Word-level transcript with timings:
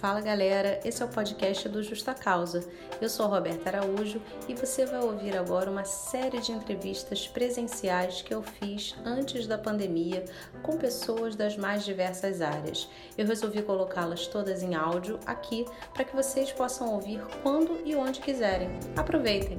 Fala 0.00 0.22
galera, 0.22 0.80
esse 0.82 1.02
é 1.02 1.04
o 1.04 1.08
podcast 1.10 1.68
do 1.68 1.82
Justa 1.82 2.14
Causa. 2.14 2.66
Eu 3.02 3.08
sou 3.10 3.26
Roberta 3.26 3.68
Araújo 3.68 4.18
e 4.48 4.54
você 4.54 4.86
vai 4.86 5.00
ouvir 5.00 5.36
agora 5.36 5.70
uma 5.70 5.84
série 5.84 6.40
de 6.40 6.52
entrevistas 6.52 7.28
presenciais 7.28 8.22
que 8.22 8.32
eu 8.32 8.42
fiz 8.42 8.94
antes 9.04 9.46
da 9.46 9.58
pandemia 9.58 10.24
com 10.62 10.78
pessoas 10.78 11.36
das 11.36 11.54
mais 11.58 11.84
diversas 11.84 12.40
áreas. 12.40 12.88
Eu 13.18 13.26
resolvi 13.26 13.60
colocá-las 13.60 14.26
todas 14.26 14.62
em 14.62 14.74
áudio 14.74 15.20
aqui 15.26 15.66
para 15.92 16.04
que 16.04 16.16
vocês 16.16 16.50
possam 16.50 16.94
ouvir 16.94 17.20
quando 17.42 17.82
e 17.84 17.94
onde 17.94 18.20
quiserem. 18.20 18.70
Aproveitem! 18.96 19.58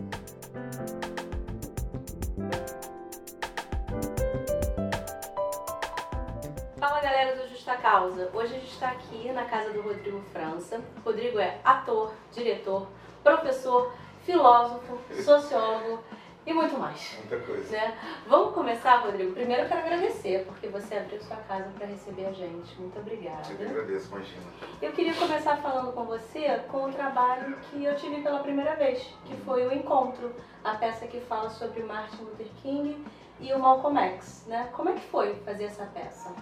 Justa 7.72 7.78
Causa. 7.78 8.30
Hoje 8.34 8.56
a 8.56 8.60
gente 8.60 8.74
está 8.74 8.90
aqui 8.90 9.32
na 9.32 9.46
casa 9.46 9.72
do 9.72 9.82
Rodrigo 9.82 10.22
França. 10.34 10.82
Rodrigo 11.06 11.40
é 11.40 11.60
ator, 11.64 12.12
diretor, 12.34 12.88
professor, 13.24 13.94
filósofo, 14.26 15.00
sociólogo 15.24 16.04
e 16.46 16.54
muito 16.54 16.78
mais. 16.78 17.18
Muita 17.20 17.46
coisa. 17.46 17.72
Né? 17.72 17.98
Vamos 18.28 18.54
começar, 18.54 18.98
Rodrigo? 18.98 19.32
Primeiro 19.32 19.64
eu 19.64 19.68
quero 19.70 19.80
agradecer, 19.80 20.44
porque 20.46 20.68
você 20.68 20.98
abriu 20.98 21.22
sua 21.22 21.38
casa 21.38 21.70
para 21.78 21.88
receber 21.88 22.26
a 22.26 22.32
gente. 22.34 22.78
Muito 22.78 23.00
obrigada. 23.00 23.50
Eu 23.50 23.58
que 23.58 23.64
agradeço, 23.64 24.08
imagina. 24.14 24.44
Eu 24.82 24.92
queria 24.92 25.14
começar 25.14 25.56
falando 25.58 25.94
com 25.94 26.04
você 26.04 26.60
com 26.70 26.90
o 26.90 26.92
trabalho 26.92 27.56
que 27.70 27.86
eu 27.86 27.96
tive 27.96 28.22
pela 28.22 28.40
primeira 28.40 28.76
vez, 28.76 29.02
que 29.24 29.36
foi 29.46 29.66
o 29.66 29.74
Encontro, 29.74 30.36
a 30.62 30.76
peça 30.76 31.08
que 31.08 31.22
fala 31.22 31.50
sobre 31.50 31.84
Martin 31.84 32.24
Luther 32.24 32.48
King 32.62 33.06
e 33.40 33.54
o 33.54 33.60
Malcolm 33.60 33.98
X. 33.98 34.46
Né? 34.48 34.70
Como 34.74 34.90
é 34.90 34.94
que 34.94 35.06
foi 35.08 35.36
fazer 35.46 35.66
essa 35.66 35.86
peça? 35.86 36.36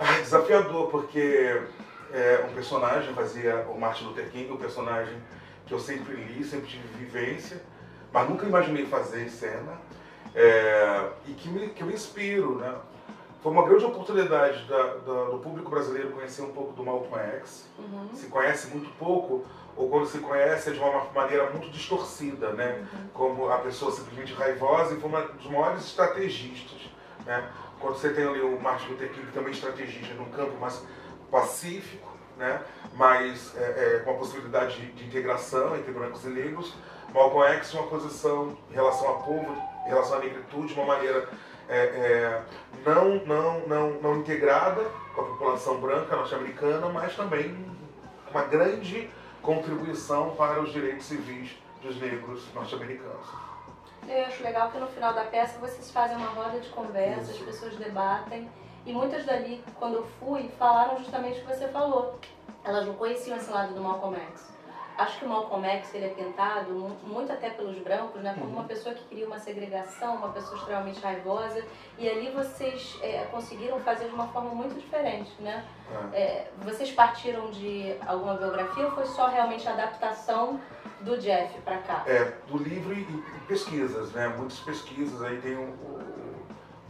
É 0.00 0.20
desafiador, 0.20 0.88
porque 0.88 1.62
é, 2.12 2.46
um 2.48 2.54
personagem 2.54 3.12
fazia 3.14 3.66
o 3.68 3.78
Martin 3.78 4.04
Luther 4.04 4.30
King, 4.30 4.50
um 4.50 4.56
personagem 4.56 5.14
que 5.66 5.74
eu 5.74 5.78
sempre 5.78 6.14
li, 6.16 6.42
sempre 6.42 6.68
tive 6.68 6.88
vivência, 6.98 7.62
mas 8.12 8.28
nunca 8.28 8.46
imaginei 8.46 8.86
fazer 8.86 9.26
em 9.26 9.28
cena, 9.28 9.78
é, 10.34 11.06
e 11.26 11.32
que, 11.32 11.48
me, 11.48 11.68
que 11.68 11.82
eu 11.82 11.86
me 11.86 11.92
inspiro, 11.92 12.56
né? 12.56 12.74
Foi 13.42 13.52
uma 13.52 13.64
grande 13.64 13.84
oportunidade 13.84 14.64
da, 14.64 14.82
da, 14.82 15.24
do 15.24 15.38
público 15.42 15.70
brasileiro 15.70 16.10
conhecer 16.10 16.42
um 16.42 16.52
pouco 16.52 16.72
do 16.72 16.84
Malcolm 16.84 17.16
X. 17.36 17.66
Uhum. 17.78 18.10
Se 18.12 18.26
conhece 18.26 18.68
muito 18.68 18.90
pouco, 18.98 19.46
ou 19.76 19.88
quando 19.88 20.06
se 20.06 20.18
conhece 20.18 20.70
é 20.70 20.72
de 20.72 20.78
uma 20.78 21.04
maneira 21.14 21.48
muito 21.50 21.70
distorcida, 21.70 22.52
né? 22.52 22.86
Uhum. 22.92 23.08
Como 23.14 23.50
a 23.50 23.58
pessoa 23.58 23.90
simplesmente 23.92 24.34
raivosa 24.34 24.94
e 24.94 25.00
foi 25.00 25.08
uma 25.08 25.22
dos 25.22 25.46
maiores 25.46 25.84
estrategistas, 25.84 26.80
né? 27.24 27.48
Quando 27.80 27.96
você 27.96 28.10
tem 28.10 28.26
ali 28.26 28.40
o 28.40 28.60
Martin 28.60 28.90
Luther 28.90 29.10
King 29.10 29.26
também 29.32 29.52
estrategista 29.52 30.14
num 30.14 30.30
campo 30.30 30.58
mais 30.60 30.84
pacífico, 31.30 32.08
né? 32.36 32.62
mas 32.94 33.56
é, 33.56 33.96
é, 33.96 33.98
com 34.04 34.10
a 34.10 34.14
possibilidade 34.14 34.76
de, 34.76 34.92
de, 34.92 35.06
integração 35.06 35.76
entre 35.76 35.90
brancos 35.90 36.24
e 36.24 36.28
negros, 36.28 36.74
Malcolm 37.12 37.46
X 37.54 37.74
uma 37.74 37.84
posição 37.84 38.56
em 38.70 38.74
relação 38.74 39.08
ao 39.08 39.22
povo, 39.22 39.50
em 39.86 39.88
relação 39.88 40.18
à 40.18 40.20
negritude, 40.20 40.74
de 40.74 40.74
uma 40.74 40.86
maneira 40.86 41.28
é, 41.68 41.78
é, 41.78 42.42
não, 42.84 43.24
não, 43.24 43.66
não, 43.66 43.90
não 44.00 44.16
integrada 44.16 44.82
com 45.14 45.20
a 45.20 45.24
população 45.24 45.80
branca 45.80 46.16
norte-americana, 46.16 46.88
mas 46.88 47.16
também 47.16 47.56
uma 48.30 48.42
grande 48.42 49.10
contribuição 49.40 50.30
para 50.36 50.60
os 50.60 50.72
direitos 50.72 51.06
civis 51.06 51.56
dos 51.82 52.00
negros 52.00 52.42
norte-americanos. 52.54 53.49
Eu 54.08 54.26
acho 54.26 54.42
legal 54.42 54.70
que 54.70 54.78
no 54.78 54.86
final 54.88 55.12
da 55.12 55.24
peça 55.24 55.58
vocês 55.58 55.90
fazem 55.90 56.16
uma 56.16 56.30
roda 56.30 56.58
de 56.58 56.68
conversa, 56.70 57.30
Isso. 57.30 57.42
as 57.42 57.46
pessoas 57.46 57.76
debatem. 57.76 58.48
E 58.84 58.92
muitas 58.92 59.24
dali, 59.24 59.62
quando 59.78 59.96
eu 59.96 60.06
fui, 60.18 60.48
falaram 60.58 60.98
justamente 60.98 61.38
o 61.40 61.46
que 61.46 61.54
você 61.54 61.68
falou. 61.68 62.18
Elas 62.64 62.86
não 62.86 62.94
conheciam 62.94 63.36
esse 63.36 63.50
lado 63.50 63.74
do 63.74 63.80
Malcolm 63.80 64.16
X. 64.16 64.50
Acho 64.96 65.18
que 65.18 65.24
o 65.24 65.28
Malcolm 65.28 65.66
X 65.66 65.94
ele 65.94 66.06
é 66.06 66.08
pintado 66.08 66.72
muito 67.02 67.32
até 67.32 67.48
pelos 67.50 67.78
brancos, 67.78 68.20
né, 68.20 68.34
como 68.34 68.46
uhum. 68.46 68.58
uma 68.58 68.64
pessoa 68.64 68.94
que 68.94 69.02
queria 69.04 69.26
uma 69.26 69.38
segregação, 69.38 70.16
uma 70.16 70.28
pessoa 70.28 70.56
extremamente 70.56 71.00
raivosa. 71.00 71.64
E 71.98 72.08
ali 72.08 72.30
vocês 72.30 72.98
é, 73.00 73.24
conseguiram 73.30 73.80
fazer 73.80 74.08
de 74.08 74.14
uma 74.14 74.28
forma 74.28 74.50
muito 74.50 74.74
diferente, 74.78 75.30
né? 75.40 75.64
É. 76.12 76.20
É, 76.20 76.50
vocês 76.58 76.90
partiram 76.92 77.50
de 77.50 77.96
alguma 78.06 78.34
biografia 78.34 78.84
ou 78.84 78.90
foi 78.90 79.06
só 79.06 79.28
realmente 79.28 79.66
a 79.68 79.72
adaptação 79.72 80.60
do 81.00 81.18
Jeff 81.18 81.58
para 81.62 81.78
cá? 81.78 82.04
É, 82.06 82.32
do 82.46 82.58
livro 82.58 82.92
e, 82.92 83.00
e, 83.00 83.40
pesquisas, 83.46 84.12
né? 84.12 84.28
Muitas 84.28 84.58
pesquisas. 84.60 85.22
Aí 85.22 85.40
tem 85.40 85.56
o, 85.56 85.74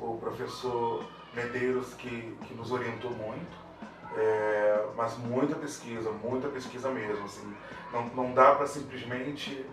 o, 0.00 0.12
o 0.14 0.18
professor 0.18 1.04
Medeiros 1.34 1.94
que, 1.94 2.36
que 2.46 2.54
nos 2.54 2.72
orientou 2.72 3.10
muito. 3.12 3.70
É, 4.16 4.86
mas 4.96 5.16
muita 5.18 5.54
pesquisa, 5.54 6.10
muita 6.10 6.48
pesquisa 6.48 6.90
mesmo. 6.90 7.24
Assim, 7.24 7.54
não, 7.92 8.06
não 8.08 8.34
dá 8.34 8.54
para 8.54 8.66
simplesmente 8.66 9.64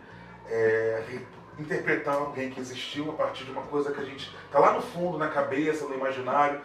é, 0.48 1.04
interpretar 1.58 2.16
alguém 2.16 2.50
que 2.52 2.60
existiu 2.60 3.10
a 3.10 3.14
partir 3.14 3.46
de 3.46 3.52
uma 3.52 3.64
coisa 3.64 3.92
que 3.92 4.00
a 4.00 4.04
gente 4.04 4.32
está 4.46 4.60
lá 4.60 4.74
no 4.74 4.82
fundo, 4.82 5.18
na 5.18 5.30
cabeça, 5.30 5.86
no 5.86 5.96
imaginário. 5.96 6.62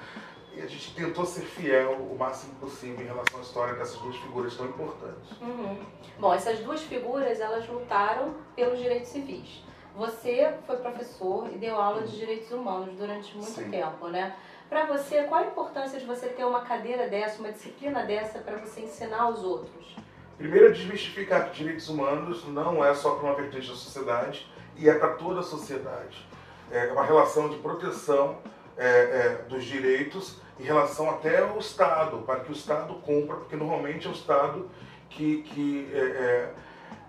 E 0.54 0.60
a 0.60 0.66
gente 0.66 0.94
tentou 0.94 1.24
ser 1.24 1.42
fiel 1.42 1.92
o 1.92 2.16
máximo 2.18 2.54
possível 2.56 3.00
em 3.00 3.06
relação 3.06 3.38
à 3.38 3.42
história 3.42 3.74
dessas 3.74 3.98
duas 4.00 4.16
figuras 4.16 4.54
tão 4.56 4.66
importantes. 4.66 5.30
Uhum. 5.40 5.78
Bom, 6.18 6.34
essas 6.34 6.58
duas 6.60 6.82
figuras, 6.82 7.40
elas 7.40 7.66
lutaram 7.68 8.34
pelos 8.54 8.78
direitos 8.78 9.08
civis. 9.08 9.64
Você 9.96 10.54
foi 10.66 10.76
professor 10.76 11.48
e 11.52 11.58
deu 11.58 11.76
aula 11.76 12.02
de 12.02 12.16
direitos 12.16 12.50
humanos 12.50 12.96
durante 12.96 13.34
muito 13.34 13.50
Sim. 13.50 13.70
tempo, 13.70 14.08
né? 14.08 14.34
Para 14.68 14.86
você, 14.86 15.24
qual 15.24 15.42
a 15.42 15.46
importância 15.46 15.98
de 15.98 16.06
você 16.06 16.28
ter 16.28 16.44
uma 16.44 16.62
cadeira 16.62 17.06
dessa, 17.08 17.38
uma 17.40 17.52
disciplina 17.52 18.04
dessa 18.04 18.38
para 18.38 18.56
você 18.56 18.80
ensinar 18.80 19.20
aos 19.22 19.44
outros? 19.44 19.94
Primeiro, 20.38 20.72
desmistificar 20.72 21.50
que 21.50 21.58
direitos 21.58 21.88
humanos 21.88 22.46
não 22.48 22.82
é 22.84 22.94
só 22.94 23.16
para 23.16 23.28
uma 23.28 23.34
vertente 23.34 23.68
da 23.68 23.74
sociedade 23.74 24.50
e 24.76 24.88
é 24.88 24.94
para 24.94 25.10
toda 25.14 25.40
a 25.40 25.42
sociedade. 25.42 26.26
É 26.70 26.90
uma 26.90 27.04
relação 27.04 27.50
de 27.50 27.58
proteção 27.58 28.38
é, 28.78 28.88
é, 28.88 29.44
dos 29.46 29.62
direitos 29.64 30.40
em 30.58 30.64
relação 30.64 31.10
até 31.10 31.40
ao 31.40 31.58
Estado, 31.58 32.18
para 32.18 32.40
que 32.40 32.50
o 32.50 32.52
Estado 32.52 32.94
cumpra, 32.94 33.36
porque 33.36 33.56
normalmente 33.56 34.06
é 34.06 34.10
o 34.10 34.12
Estado 34.12 34.68
que, 35.10 35.42
que, 35.42 35.90
é, 35.92 35.98
é, 35.98 36.54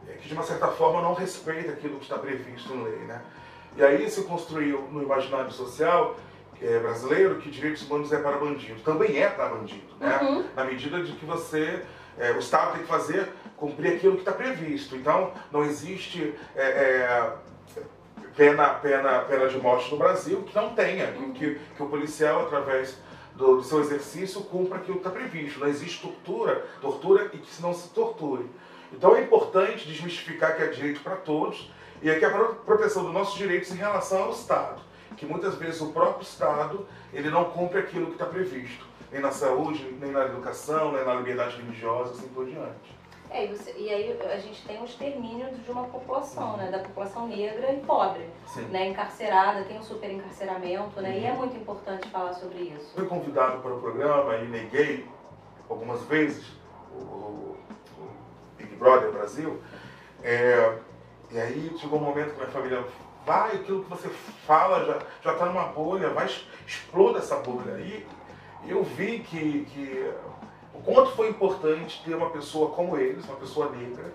é, 0.08 0.14
que 0.14 0.28
de 0.28 0.34
uma 0.34 0.44
certa 0.44 0.68
forma 0.68 1.02
não 1.02 1.14
respeita 1.14 1.72
aquilo 1.72 1.98
que 1.98 2.04
está 2.04 2.18
previsto 2.18 2.74
em 2.74 2.84
lei. 2.84 3.00
Né? 3.00 3.22
E 3.78 3.84
aí 3.84 4.10
se 4.10 4.24
construiu 4.24 4.82
no 4.92 5.02
imaginário 5.02 5.52
social 5.52 6.16
é, 6.62 6.80
brasileiro 6.80 7.40
que 7.40 7.50
direitos 7.50 7.84
humanos 7.84 8.12
é 8.14 8.20
para 8.20 8.38
bandido. 8.38 8.80
Também 8.82 9.22
é 9.22 9.30
para 9.30 9.50
bandido, 9.50 9.94
né? 10.00 10.20
Uhum. 10.22 10.46
na 10.56 10.64
medida 10.64 11.04
de 11.04 11.12
que 11.14 11.26
você, 11.26 11.84
é, 12.18 12.32
o 12.32 12.40
Estado 12.40 12.74
tem 12.74 12.82
que 12.82 12.88
fazer, 12.88 13.30
cumprir 13.58 13.96
aquilo 13.96 14.14
que 14.14 14.22
está 14.22 14.32
previsto. 14.32 14.96
Então, 14.96 15.32
não 15.52 15.64
existe 15.64 16.34
pena, 18.36 18.70
pena, 18.76 19.20
pena 19.22 19.48
de 19.48 19.58
morte 19.58 19.92
no 19.92 19.98
Brasil 19.98 20.44
que 20.44 20.56
não 20.56 20.74
tenha, 20.74 21.12
que, 21.34 21.60
que 21.76 21.84
o 21.84 21.88
policial, 21.88 22.44
através 22.44 22.98
do, 23.36 23.58
do 23.58 23.64
seu 23.64 23.82
exercício, 23.82 24.42
cumpra 24.42 24.78
aquilo 24.78 25.00
que 25.00 25.08
está 25.08 25.10
previsto. 25.10 25.60
Não 25.60 25.68
existe 25.68 26.02
tortura, 26.02 26.66
tortura 26.82 27.30
e 27.34 27.38
que 27.38 27.62
não 27.62 27.74
se 27.74 27.90
torture. 27.90 28.46
Então 28.92 29.16
é 29.16 29.24
importante 29.24 29.88
desmistificar 29.88 30.56
que 30.56 30.64
é 30.64 30.68
direito 30.68 31.02
para 31.02 31.16
todos 31.16 31.72
e 32.02 32.12
aqui 32.12 32.26
é 32.26 32.28
a 32.28 32.32
proteção 32.66 33.04
dos 33.04 33.14
nossos 33.14 33.38
direitos 33.38 33.72
em 33.72 33.78
relação 33.78 34.24
ao 34.24 34.32
Estado, 34.32 34.82
que 35.16 35.26
muitas 35.26 35.56
vezes 35.56 35.80
o 35.80 35.94
próprio 35.94 36.22
Estado 36.22 36.86
ele 37.14 37.30
não 37.30 37.46
cumpre 37.46 37.80
aquilo 37.80 38.08
que 38.08 38.14
está 38.14 38.26
previsto, 38.26 38.86
nem 39.12 39.22
na 39.22 39.32
saúde, 39.32 39.98
nem 40.00 40.12
na 40.12 40.26
educação, 40.26 40.92
nem 40.92 41.06
na 41.06 41.16
liberdade 41.16 41.56
religiosa, 41.56 42.12
assim 42.12 42.28
por 42.28 42.46
diante. 42.46 42.93
É, 43.34 43.46
e, 43.46 43.48
você, 43.48 43.74
e, 43.76 43.90
aí 43.90 44.16
a 44.32 44.38
gente 44.38 44.64
tem 44.64 44.80
um 44.80 44.86
extermínio 44.86 45.50
de 45.50 45.72
uma 45.72 45.86
população, 45.86 46.56
né? 46.56 46.70
Da 46.70 46.78
população 46.78 47.28
negra 47.28 47.74
e 47.74 47.80
pobre, 47.80 48.30
Sim. 48.46 48.66
né? 48.66 48.90
Encarcerada, 48.90 49.64
tem 49.64 49.80
um 49.80 49.82
super 49.82 50.12
encarceramento, 50.12 51.02
né? 51.02 51.10
Uhum. 51.10 51.16
E 51.16 51.26
é 51.26 51.32
uhum. 51.32 51.38
muito 51.38 51.58
importante 51.58 52.08
falar 52.10 52.34
sobre 52.34 52.60
isso. 52.60 52.94
Fui 52.94 53.08
convidado 53.08 53.60
para 53.60 53.74
o 53.74 53.82
programa 53.82 54.36
e 54.36 54.48
neguei 54.48 55.10
algumas 55.68 56.04
vezes 56.04 56.46
o, 56.92 57.58
o 57.98 58.10
Big 58.56 58.76
Brother 58.76 59.12
Brasil. 59.12 59.60
É, 60.22 60.78
e 61.32 61.40
aí 61.40 61.76
chegou 61.80 61.98
um 61.98 62.04
momento 62.04 62.34
que 62.34 62.38
minha 62.38 62.52
família 62.52 62.86
vai, 63.26 63.56
aquilo 63.56 63.84
que 63.84 63.90
você 63.90 64.10
fala 64.46 64.86
já 64.86 65.00
já 65.24 65.34
está 65.34 65.48
numa 65.48 65.66
bolha, 65.70 66.12
vai 66.12 66.30
exploda 66.68 67.18
essa 67.18 67.38
bolha. 67.38 67.80
E 67.80 68.06
eu 68.68 68.84
vi 68.84 69.20
que, 69.20 69.66
que 69.66 70.14
o 70.74 70.82
quanto 70.82 71.12
foi 71.12 71.30
importante 71.30 72.02
ter 72.04 72.16
uma 72.16 72.30
pessoa 72.30 72.72
como 72.72 72.98
eles, 72.98 73.26
uma 73.26 73.38
pessoa 73.38 73.70
negra, 73.70 74.14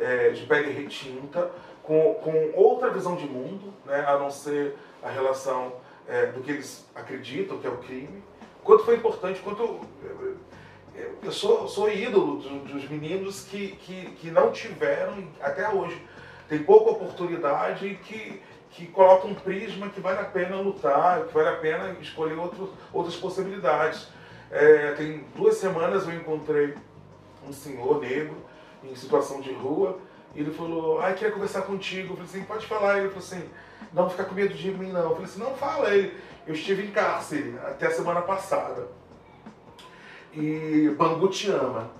é, 0.00 0.30
de 0.30 0.44
pele 0.46 0.72
retinta, 0.72 1.50
com, 1.82 2.14
com 2.14 2.52
outra 2.54 2.90
visão 2.90 3.16
de 3.16 3.26
mundo, 3.26 3.72
né, 3.84 4.04
a 4.06 4.18
não 4.18 4.30
ser 4.30 4.76
a 5.02 5.08
relação 5.08 5.72
é, 6.08 6.26
do 6.26 6.40
que 6.40 6.50
eles 6.50 6.86
acreditam 6.94 7.58
que 7.58 7.66
é 7.66 7.70
o 7.70 7.78
crime. 7.78 8.22
Quanto 8.62 8.84
foi 8.84 8.96
importante, 8.96 9.40
quanto 9.40 9.62
eu, 9.62 9.80
eu, 10.94 11.18
eu 11.22 11.32
sou, 11.32 11.66
sou 11.68 11.90
ídolo 11.90 12.36
dos 12.36 12.88
meninos 12.88 13.44
que, 13.44 13.68
que, 13.76 14.10
que 14.12 14.30
não 14.30 14.52
tiveram, 14.52 15.26
até 15.40 15.68
hoje, 15.68 16.00
tem 16.48 16.62
pouca 16.62 16.90
oportunidade 16.90 17.86
e 17.86 17.96
que, 17.96 18.42
que 18.70 18.86
colocam 18.86 19.30
um 19.30 19.34
prisma 19.34 19.88
que 19.88 20.00
vale 20.00 20.20
a 20.20 20.24
pena 20.24 20.56
lutar, 20.56 21.24
que 21.24 21.34
vale 21.34 21.48
a 21.48 21.56
pena 21.56 21.96
escolher 22.00 22.38
outro, 22.38 22.72
outras 22.92 23.16
possibilidades. 23.16 24.08
É, 24.52 24.92
tem 24.92 25.24
duas 25.34 25.56
semanas 25.56 26.06
eu 26.06 26.14
encontrei 26.14 26.74
um 27.48 27.52
senhor 27.52 28.00
negro 28.00 28.36
em 28.84 28.94
situação 28.94 29.40
de 29.40 29.50
rua. 29.50 29.98
E 30.34 30.40
ele 30.40 30.52
falou, 30.52 31.00
ai, 31.00 31.14
queria 31.14 31.32
conversar 31.32 31.62
contigo. 31.62 32.12
Eu 32.12 32.16
falei 32.16 32.24
assim, 32.24 32.44
pode 32.44 32.66
falar. 32.66 32.98
Ele 32.98 33.08
falou 33.08 33.24
assim, 33.24 33.42
não 33.92 34.10
fica 34.10 34.24
com 34.24 34.34
medo 34.34 34.54
de 34.54 34.70
mim 34.70 34.92
não. 34.92 35.02
Eu 35.02 35.10
falei 35.10 35.24
assim, 35.24 35.40
não 35.40 35.54
fala. 35.54 35.94
Ele, 35.94 36.14
eu 36.46 36.54
estive 36.54 36.84
em 36.84 36.90
cárcere 36.90 37.54
até 37.64 37.86
a 37.86 37.90
semana 37.90 38.20
passada. 38.20 38.88
E 40.34 40.94
Bangu 40.98 41.28
te 41.28 41.50
ama. 41.50 41.90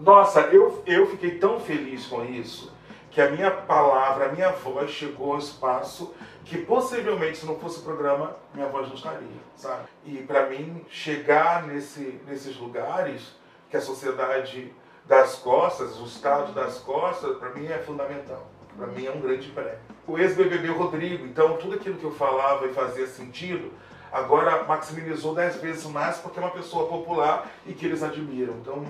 Nossa, 0.00 0.40
eu, 0.40 0.82
eu 0.86 1.06
fiquei 1.06 1.38
tão 1.38 1.58
feliz 1.60 2.06
com 2.06 2.24
isso 2.24 2.72
que 3.10 3.20
a 3.20 3.30
minha 3.30 3.50
palavra, 3.50 4.26
a 4.26 4.32
minha 4.32 4.50
voz 4.52 4.90
chegou 4.90 5.32
ao 5.32 5.38
espaço 5.38 6.14
que 6.48 6.56
possivelmente 6.56 7.38
se 7.38 7.46
não 7.46 7.58
fosse 7.58 7.80
o 7.80 7.82
programa, 7.82 8.34
minha 8.54 8.68
voz 8.68 8.88
não 8.88 8.94
estaria, 8.94 9.28
sabe? 9.54 9.86
E 10.06 10.16
para 10.22 10.48
mim 10.48 10.82
chegar 10.88 11.66
nesse, 11.66 12.18
nesses 12.26 12.56
lugares 12.56 13.36
que 13.70 13.76
a 13.76 13.80
sociedade 13.82 14.72
das 15.04 15.36
costas, 15.36 16.00
o 16.00 16.06
estado 16.06 16.52
das 16.54 16.78
costas, 16.78 17.36
para 17.36 17.50
mim 17.50 17.66
é 17.66 17.76
fundamental. 17.78 18.46
Para 18.74 18.86
mim 18.86 19.04
é 19.04 19.10
um 19.10 19.20
grande 19.20 19.48
prêmio. 19.48 19.78
O 20.06 20.18
ex-BBB 20.18 20.68
Rodrigo, 20.68 21.26
então 21.26 21.58
tudo 21.58 21.74
aquilo 21.74 21.98
que 21.98 22.04
eu 22.04 22.12
falava 22.12 22.66
e 22.66 22.72
fazia 22.72 23.06
sentido, 23.06 23.70
agora 24.10 24.64
maximizou 24.64 25.34
dez 25.34 25.56
vezes 25.56 25.84
mais 25.84 26.16
porque 26.16 26.38
é 26.38 26.42
uma 26.42 26.50
pessoa 26.50 26.88
popular 26.88 27.46
e 27.66 27.74
que 27.74 27.84
eles 27.84 28.02
admiram. 28.02 28.54
Então 28.54 28.86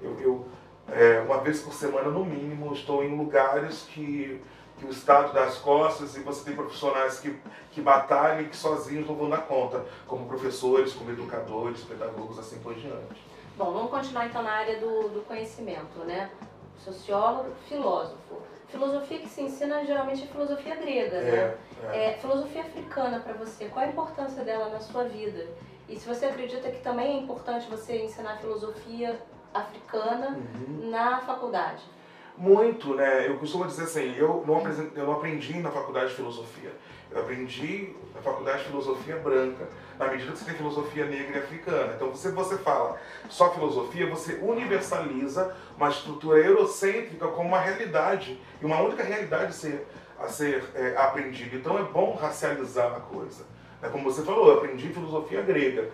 eu, 0.00 0.20
eu 0.20 0.48
é, 0.92 1.20
uma 1.20 1.38
vez 1.38 1.60
por 1.60 1.74
semana 1.74 2.08
no 2.08 2.24
mínimo 2.24 2.72
estou 2.72 3.02
em 3.02 3.16
lugares 3.16 3.82
que 3.82 4.40
que 4.80 4.86
o 4.86 4.90
Estado 4.90 5.34
dá 5.34 5.44
as 5.44 5.58
costas 5.58 6.16
e 6.16 6.20
você 6.20 6.42
tem 6.42 6.56
profissionais 6.56 7.20
que, 7.20 7.38
que 7.70 7.82
batalham 7.82 8.40
e 8.40 8.48
que 8.48 8.56
sozinhos 8.56 9.06
não 9.06 9.14
vão 9.14 9.28
dar 9.28 9.42
conta, 9.42 9.84
como 10.06 10.26
professores, 10.26 10.94
como 10.94 11.10
educadores, 11.10 11.82
pedagogos, 11.82 12.38
assim 12.38 12.58
por 12.60 12.74
diante. 12.74 13.22
Bom, 13.58 13.72
vamos 13.72 13.90
continuar 13.90 14.26
então 14.26 14.42
na 14.42 14.52
área 14.52 14.80
do, 14.80 15.10
do 15.10 15.20
conhecimento, 15.26 15.98
né? 16.06 16.30
Sociólogo, 16.78 17.50
filósofo. 17.68 18.40
Filosofia 18.68 19.18
que 19.18 19.28
se 19.28 19.42
ensina 19.42 19.84
geralmente 19.84 20.24
é 20.24 20.26
filosofia 20.26 20.76
grega, 20.76 21.16
é, 21.16 21.30
né? 21.30 21.56
É. 21.92 22.08
É, 22.08 22.12
filosofia 22.14 22.62
africana 22.62 23.20
para 23.20 23.34
você, 23.34 23.66
qual 23.66 23.84
a 23.84 23.88
importância 23.88 24.42
dela 24.44 24.70
na 24.70 24.80
sua 24.80 25.04
vida? 25.04 25.46
E 25.88 25.98
se 25.98 26.08
você 26.08 26.24
acredita 26.24 26.70
que 26.70 26.80
também 26.80 27.18
é 27.18 27.20
importante 27.20 27.68
você 27.68 28.02
ensinar 28.02 28.38
filosofia 28.38 29.20
africana 29.52 30.38
uhum. 30.38 30.88
na 30.88 31.18
faculdade? 31.18 31.82
Muito, 32.40 32.94
né? 32.94 33.28
Eu 33.28 33.36
costumo 33.36 33.66
dizer 33.66 33.82
assim, 33.82 34.16
eu 34.16 34.42
não, 34.46 34.62
eu 34.96 35.04
não 35.04 35.12
aprendi 35.12 35.58
na 35.58 35.70
faculdade 35.70 36.08
de 36.08 36.14
filosofia. 36.14 36.72
Eu 37.10 37.20
aprendi 37.20 37.94
na 38.14 38.22
faculdade 38.22 38.60
de 38.60 38.64
filosofia 38.64 39.16
branca, 39.16 39.68
na 39.98 40.06
medida 40.06 40.32
que 40.32 40.38
você 40.38 40.46
tem 40.46 40.54
filosofia 40.54 41.04
negra 41.04 41.36
e 41.36 41.38
africana. 41.38 41.92
Então, 41.94 42.16
se 42.16 42.30
você 42.30 42.56
fala 42.56 42.98
só 43.28 43.50
filosofia, 43.50 44.08
você 44.08 44.38
universaliza 44.40 45.54
uma 45.76 45.90
estrutura 45.90 46.38
eurocêntrica 46.38 47.28
como 47.28 47.50
uma 47.50 47.60
realidade, 47.60 48.40
e 48.62 48.64
uma 48.64 48.80
única 48.80 49.02
realidade 49.02 49.54
ser, 49.54 49.86
a 50.18 50.26
ser 50.26 50.64
é, 50.74 50.96
aprendida. 50.96 51.54
Então, 51.54 51.78
é 51.78 51.82
bom 51.82 52.16
racializar 52.18 52.94
a 52.94 53.00
coisa. 53.00 53.44
Né? 53.82 53.90
Como 53.90 54.10
você 54.10 54.22
falou, 54.22 54.48
eu 54.48 54.56
aprendi 54.56 54.88
filosofia 54.88 55.42
grega. 55.42 55.90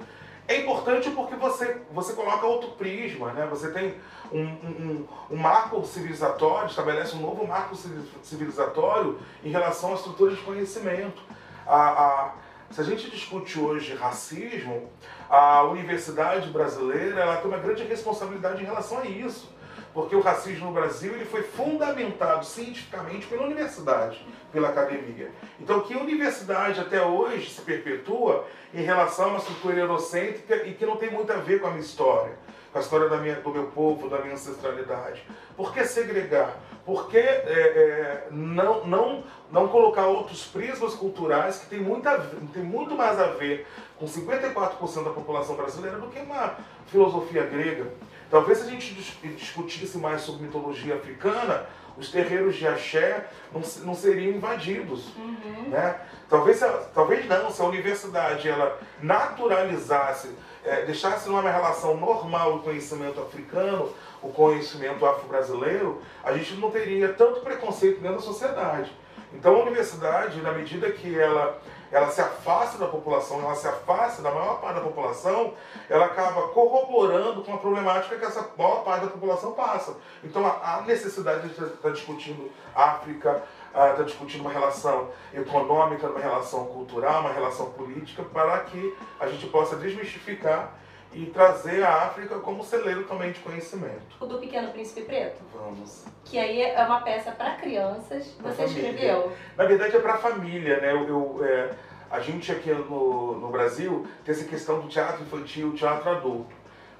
É 0.48 0.60
importante 0.60 1.10
porque 1.10 1.34
você, 1.34 1.82
você 1.90 2.12
coloca 2.12 2.46
outro 2.46 2.70
prisma, 2.72 3.32
né? 3.32 3.46
Você 3.50 3.72
tem 3.72 3.96
um, 4.32 4.42
um, 4.42 5.06
um, 5.30 5.36
marco 5.36 5.84
civilizatório, 5.84 6.68
estabelece 6.68 7.16
um 7.16 7.20
novo 7.20 7.46
marco 7.46 7.74
civilizatório 8.22 9.18
em 9.42 9.50
relação 9.50 9.92
à 9.92 9.94
estrutura 9.94 10.34
de 10.34 10.40
conhecimento. 10.42 11.20
A, 11.66 11.76
a, 11.76 12.34
se 12.70 12.80
a 12.80 12.84
gente 12.84 13.10
discute 13.10 13.58
hoje 13.58 13.94
racismo, 13.94 14.88
a 15.28 15.64
universidade 15.64 16.48
brasileira 16.50 17.20
ela 17.20 17.36
tem 17.38 17.50
uma 17.50 17.58
grande 17.58 17.82
responsabilidade 17.82 18.62
em 18.62 18.66
relação 18.66 18.98
a 18.98 19.04
isso 19.04 19.55
porque 19.96 20.14
o 20.14 20.20
racismo 20.20 20.66
no 20.66 20.72
Brasil 20.72 21.14
ele 21.14 21.24
foi 21.24 21.42
fundamentado 21.42 22.44
cientificamente 22.44 23.26
pela 23.26 23.44
universidade, 23.44 24.22
pela 24.52 24.68
academia. 24.68 25.30
Então, 25.58 25.80
que 25.80 25.94
a 25.94 25.98
universidade 25.98 26.78
até 26.78 27.00
hoje 27.00 27.48
se 27.48 27.62
perpetua 27.62 28.46
em 28.74 28.82
relação 28.82 29.24
a 29.24 29.28
uma 29.28 29.38
estrutura 29.38 29.78
eurocêntrica 29.78 30.66
e 30.66 30.74
que 30.74 30.84
não 30.84 30.96
tem 30.96 31.10
muito 31.10 31.32
a 31.32 31.36
ver 31.36 31.62
com 31.62 31.68
a 31.68 31.70
minha 31.70 31.82
história, 31.82 32.34
com 32.70 32.78
a 32.78 32.82
história 32.82 33.08
da 33.08 33.16
minha, 33.16 33.36
do 33.36 33.50
meu 33.50 33.68
povo, 33.68 34.10
da 34.10 34.18
minha 34.18 34.34
ancestralidade. 34.34 35.24
Por 35.56 35.72
que 35.72 35.82
segregar? 35.86 36.54
Por 36.84 37.08
que 37.08 37.16
é, 37.16 37.22
é, 37.22 38.28
não, 38.30 38.86
não, 38.86 39.24
não 39.50 39.68
colocar 39.68 40.08
outros 40.08 40.44
prismas 40.44 40.94
culturais 40.94 41.60
que 41.60 41.68
tem, 41.68 41.80
muita, 41.80 42.18
tem 42.52 42.62
muito 42.62 42.94
mais 42.94 43.18
a 43.18 43.28
ver 43.28 43.66
com 43.98 44.04
54% 44.04 45.04
da 45.04 45.10
população 45.10 45.56
brasileira 45.56 45.96
do 45.96 46.08
que 46.08 46.20
uma 46.20 46.54
filosofia 46.86 47.46
grega? 47.46 47.86
Talvez 48.30 48.58
se 48.58 48.66
a 48.66 48.70
gente 48.70 48.94
discutisse 49.36 49.98
mais 49.98 50.22
sobre 50.22 50.46
mitologia 50.46 50.96
africana, 50.96 51.66
os 51.96 52.10
terreiros 52.10 52.56
de 52.56 52.66
axé 52.66 53.26
não, 53.52 53.62
não 53.84 53.94
seriam 53.94 54.32
invadidos. 54.32 55.14
Uhum. 55.16 55.68
Né? 55.68 55.96
Talvez, 56.28 56.60
talvez 56.92 57.26
não, 57.26 57.50
se 57.50 57.62
a 57.62 57.64
universidade 57.64 58.48
ela 58.48 58.78
naturalizasse, 59.00 60.30
é, 60.64 60.84
deixasse 60.84 61.28
numa 61.28 61.40
relação 61.40 61.96
normal 61.96 62.56
o 62.56 62.62
conhecimento 62.62 63.20
africano, 63.20 63.92
o 64.22 64.28
conhecimento 64.28 65.06
afro-brasileiro, 65.06 66.02
a 66.22 66.32
gente 66.36 66.54
não 66.56 66.70
teria 66.70 67.12
tanto 67.12 67.40
preconceito 67.40 68.00
dentro 68.00 68.16
da 68.16 68.22
sociedade. 68.22 68.92
Então 69.32 69.56
a 69.56 69.62
universidade, 69.62 70.40
na 70.40 70.52
medida 70.52 70.90
que 70.90 71.18
ela 71.18 71.60
ela 71.90 72.10
se 72.10 72.20
afasta 72.20 72.78
da 72.78 72.86
população, 72.86 73.40
ela 73.40 73.54
se 73.54 73.66
afasta 73.66 74.22
da 74.22 74.30
maior 74.30 74.60
parte 74.60 74.76
da 74.76 74.80
população, 74.80 75.54
ela 75.88 76.06
acaba 76.06 76.48
corroborando 76.48 77.42
com 77.42 77.54
a 77.54 77.58
problemática 77.58 78.16
que 78.16 78.24
essa 78.24 78.48
maior 78.56 78.82
parte 78.84 79.04
da 79.04 79.10
população 79.10 79.52
passa. 79.52 79.96
Então 80.22 80.44
a 80.46 80.82
necessidade 80.86 81.48
de 81.48 81.64
estar 81.64 81.90
discutindo 81.90 82.50
África, 82.74 83.42
está 83.90 84.02
discutindo 84.02 84.40
uma 84.40 84.50
relação 84.50 85.10
econômica, 85.34 86.06
uma 86.06 86.20
relação 86.20 86.66
cultural, 86.66 87.20
uma 87.20 87.32
relação 87.32 87.66
política, 87.72 88.22
para 88.22 88.60
que 88.60 88.96
a 89.20 89.26
gente 89.26 89.46
possa 89.46 89.76
desmistificar 89.76 90.72
e 91.12 91.26
trazer 91.26 91.82
a 91.82 92.04
África 92.04 92.38
como 92.38 92.62
celeiro 92.62 93.04
também 93.04 93.32
de 93.32 93.40
conhecimento. 93.40 94.16
O 94.20 94.26
do 94.26 94.38
Pequeno 94.38 94.70
Príncipe 94.70 95.02
Preto? 95.02 95.40
Vamos. 95.54 96.04
Que 96.24 96.38
aí 96.38 96.62
é 96.62 96.84
uma 96.84 97.00
peça 97.00 97.32
para 97.32 97.54
crianças, 97.56 98.26
pra 98.28 98.50
você 98.50 98.66
família. 98.66 98.90
escreveu. 98.90 99.32
Na 99.56 99.64
verdade 99.64 99.96
é 99.96 100.00
para 100.00 100.18
família, 100.18 100.80
né? 100.80 100.92
Eu, 100.92 101.08
eu 101.08 101.44
é, 101.44 101.70
a 102.10 102.20
gente 102.20 102.52
aqui 102.52 102.70
no, 102.70 103.38
no 103.40 103.48
Brasil 103.48 104.06
tem 104.24 104.34
essa 104.34 104.44
questão 104.44 104.80
do 104.80 104.88
teatro 104.88 105.22
infantil, 105.22 105.72
teatro 105.74 106.10
adulto. 106.10 106.54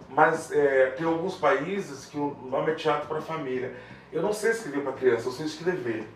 Mas 0.08 0.52
é, 0.52 0.90
tem 0.96 1.06
alguns 1.06 1.36
países 1.36 2.06
que 2.06 2.16
o 2.16 2.36
nome 2.44 2.72
é 2.72 2.74
teatro 2.74 3.08
para 3.08 3.20
família. 3.20 3.74
Eu 4.12 4.22
não 4.22 4.32
sei 4.32 4.52
escrever 4.52 4.82
para 4.82 4.92
criança, 4.92 5.28
eu 5.28 5.32
sei 5.32 5.46
escrever. 5.46 6.08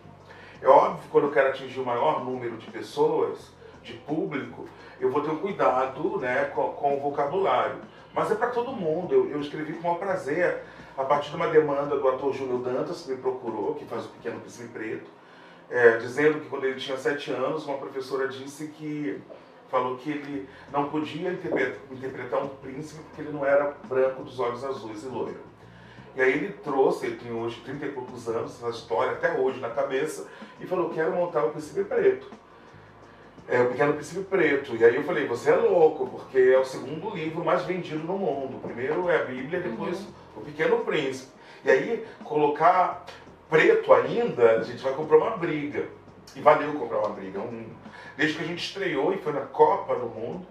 É 0.62 0.68
óbvio 0.68 1.02
que 1.02 1.08
quando 1.08 1.24
eu 1.24 1.32
quero 1.32 1.48
atingir 1.48 1.80
o 1.80 1.84
maior 1.84 2.24
número 2.24 2.56
de 2.56 2.70
pessoas, 2.70 3.50
de 3.82 3.94
público, 3.94 4.68
eu 5.00 5.10
vou 5.10 5.22
ter 5.22 5.30
um 5.30 5.38
cuidado 5.38 6.18
né, 6.18 6.44
com, 6.54 6.72
com 6.72 6.96
o 6.96 7.00
vocabulário. 7.00 7.76
Mas 8.12 8.30
é 8.30 8.34
para 8.34 8.48
todo 8.48 8.72
mundo. 8.72 9.14
Eu, 9.14 9.30
eu 9.30 9.40
escrevi 9.40 9.72
com 9.72 9.80
o 9.80 9.82
maior 9.82 9.98
prazer, 9.98 10.62
a 10.96 11.04
partir 11.04 11.30
de 11.30 11.36
uma 11.36 11.48
demanda 11.48 11.96
do 11.96 12.08
ator 12.08 12.32
Júnior 12.34 12.60
Dantas, 12.60 13.02
que 13.02 13.12
me 13.12 13.16
procurou, 13.16 13.74
que 13.74 13.84
faz 13.84 14.04
o 14.04 14.08
Pequeno 14.08 14.40
Príncipe 14.40 14.68
Preto, 14.68 15.10
é, 15.70 15.96
dizendo 15.96 16.40
que 16.40 16.48
quando 16.48 16.64
ele 16.64 16.78
tinha 16.78 16.96
sete 16.96 17.30
anos, 17.30 17.64
uma 17.64 17.78
professora 17.78 18.28
disse 18.28 18.68
que 18.68 19.20
falou 19.70 19.96
que 19.96 20.10
ele 20.10 20.48
não 20.72 20.90
podia 20.90 21.30
interpretar, 21.30 21.78
interpretar 21.92 22.42
um 22.42 22.48
príncipe 22.48 23.00
porque 23.04 23.22
ele 23.22 23.30
não 23.30 23.46
era 23.46 23.76
branco 23.84 24.24
dos 24.24 24.40
olhos 24.40 24.64
azuis 24.64 25.04
e 25.04 25.06
loiro. 25.06 25.50
E 26.16 26.20
aí 26.20 26.32
ele 26.32 26.52
trouxe, 26.54 27.06
ele 27.06 27.16
tem 27.16 27.32
hoje 27.32 27.60
30 27.64 27.86
e 27.86 27.92
poucos 27.92 28.28
anos, 28.28 28.56
essa 28.56 28.68
história 28.68 29.12
até 29.12 29.38
hoje 29.38 29.60
na 29.60 29.70
cabeça, 29.70 30.26
e 30.58 30.66
falou, 30.66 30.90
quero 30.90 31.12
montar 31.12 31.44
o 31.44 31.50
Príncipe 31.50 31.84
Preto 31.84 32.28
é, 33.50 33.60
O 33.60 33.68
Pequeno 33.70 33.94
Príncipe 33.94 34.24
Preto. 34.24 34.76
E 34.76 34.84
aí 34.84 34.94
eu 34.94 35.02
falei, 35.02 35.26
você 35.26 35.50
é 35.50 35.56
louco, 35.56 36.06
porque 36.06 36.38
é 36.38 36.58
o 36.58 36.64
segundo 36.64 37.10
livro 37.10 37.44
mais 37.44 37.64
vendido 37.64 38.04
no 38.04 38.16
mundo. 38.16 38.56
O 38.56 38.60
primeiro 38.60 39.10
é 39.10 39.16
a 39.16 39.24
Bíblia, 39.24 39.60
depois 39.60 39.98
uhum. 39.98 40.06
O 40.36 40.40
Pequeno 40.42 40.78
Príncipe. 40.80 41.32
E 41.64 41.70
aí, 41.70 42.06
colocar 42.24 43.04
preto 43.50 43.92
ainda, 43.92 44.52
a 44.52 44.62
gente 44.62 44.82
vai 44.82 44.94
comprar 44.94 45.18
uma 45.18 45.36
briga. 45.36 45.84
E 46.36 46.40
valeu 46.40 46.72
comprar 46.74 46.98
uma 46.98 47.10
briga. 47.10 47.40
Um, 47.40 47.66
desde 48.16 48.38
que 48.38 48.44
a 48.44 48.46
gente 48.46 48.64
estreou 48.64 49.12
e 49.12 49.18
foi 49.18 49.32
na 49.32 49.40
Copa 49.40 49.96
do 49.96 50.06
Mundo, 50.06 50.46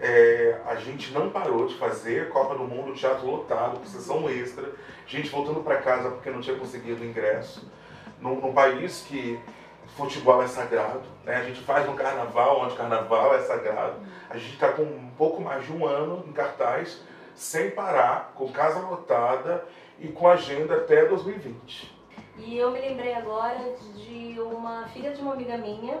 é, 0.00 0.60
a 0.66 0.74
gente 0.74 1.12
não 1.12 1.30
parou 1.30 1.68
de 1.68 1.76
fazer 1.76 2.28
Copa 2.28 2.56
do 2.56 2.64
Mundo, 2.64 2.92
teatro 2.92 3.24
lotado, 3.24 3.78
com 3.78 3.86
sessão 3.86 4.28
extra, 4.28 4.68
gente 5.06 5.28
voltando 5.28 5.60
para 5.60 5.76
casa 5.76 6.10
porque 6.10 6.28
não 6.28 6.40
tinha 6.40 6.56
conseguido 6.56 7.04
ingresso. 7.04 7.70
Num, 8.20 8.40
num 8.40 8.52
país 8.52 9.04
que 9.06 9.38
futebol 9.96 10.42
é 10.42 10.48
sagrado, 10.48 11.02
né? 11.24 11.36
A 11.36 11.44
gente 11.44 11.60
faz 11.60 11.88
um 11.88 11.94
carnaval 11.94 12.62
onde 12.62 12.76
carnaval 12.76 13.34
é 13.34 13.40
sagrado. 13.40 13.96
A 14.30 14.36
gente 14.36 14.54
está 14.54 14.72
com 14.72 14.82
um 14.82 15.10
pouco 15.16 15.40
mais 15.40 15.64
de 15.64 15.72
um 15.72 15.86
ano 15.86 16.24
em 16.26 16.32
cartaz, 16.32 17.02
sem 17.34 17.70
parar, 17.70 18.32
com 18.34 18.50
casa 18.50 18.78
lotada 18.80 19.64
e 19.98 20.08
com 20.08 20.28
agenda 20.28 20.76
até 20.76 21.04
2020. 21.04 21.92
E 22.38 22.56
eu 22.56 22.70
me 22.70 22.80
lembrei 22.80 23.14
agora 23.14 23.74
de 23.94 24.40
uma 24.40 24.86
filha 24.88 25.12
de 25.12 25.20
uma 25.20 25.34
amiga 25.34 25.56
minha, 25.58 26.00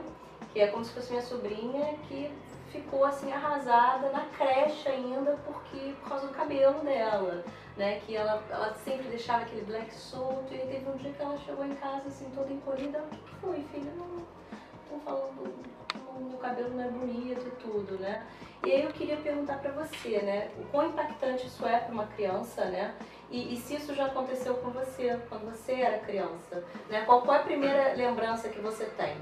que 0.52 0.60
é 0.60 0.66
como 0.68 0.84
se 0.84 0.92
fosse 0.92 1.10
minha 1.10 1.22
sobrinha, 1.22 1.94
que 2.08 2.30
ficou 2.70 3.04
assim 3.04 3.30
arrasada 3.30 4.08
na 4.10 4.24
creche 4.36 4.88
ainda 4.88 5.38
porque 5.44 5.94
por 6.00 6.08
causa 6.08 6.26
do 6.26 6.34
cabelo 6.34 6.80
dela. 6.80 7.44
Né? 7.76 8.00
Que 8.00 8.16
ela, 8.16 8.42
ela 8.50 8.74
sempre 8.84 9.08
deixava 9.08 9.42
aquele 9.42 9.62
black 9.62 9.94
solto 9.94 10.52
e 10.52 10.60
aí 10.60 10.68
teve 10.68 10.90
um 10.90 10.96
dia 10.96 11.12
que 11.12 11.22
ela 11.22 11.38
chegou 11.38 11.64
em 11.64 11.74
casa 11.74 12.08
assim, 12.08 12.30
toda 12.34 12.52
encolhida, 12.52 13.00
o 13.00 13.08
que, 13.08 13.34
foi, 13.36 13.62
filha? 13.72 13.92
Não, 13.96 14.22
estão 14.84 15.00
falando, 15.00 15.54
meu 16.28 16.38
cabelo 16.38 16.70
não 16.70 16.84
é 16.84 16.88
bonito 16.88 17.46
e 17.46 17.50
tudo, 17.62 17.98
né? 17.98 18.26
E 18.64 18.70
aí 18.70 18.84
eu 18.84 18.92
queria 18.92 19.16
perguntar 19.16 19.58
para 19.58 19.72
você, 19.72 20.20
né? 20.20 20.50
O 20.58 20.64
quão 20.66 20.88
impactante 20.88 21.46
isso 21.46 21.66
é 21.66 21.80
para 21.80 21.92
uma 21.92 22.06
criança, 22.06 22.64
né? 22.66 22.94
E, 23.30 23.54
e, 23.54 23.56
se 23.56 23.76
isso 23.76 23.94
já 23.94 24.06
aconteceu 24.06 24.54
com 24.56 24.70
você, 24.70 25.18
quando 25.28 25.50
você 25.50 25.72
era 25.72 25.98
criança, 26.00 26.62
né? 26.90 27.02
Qual, 27.06 27.22
qual 27.22 27.38
é 27.38 27.40
a 27.40 27.42
primeira 27.42 27.94
lembrança 27.94 28.50
que 28.50 28.60
você 28.60 28.84
tem? 28.84 29.16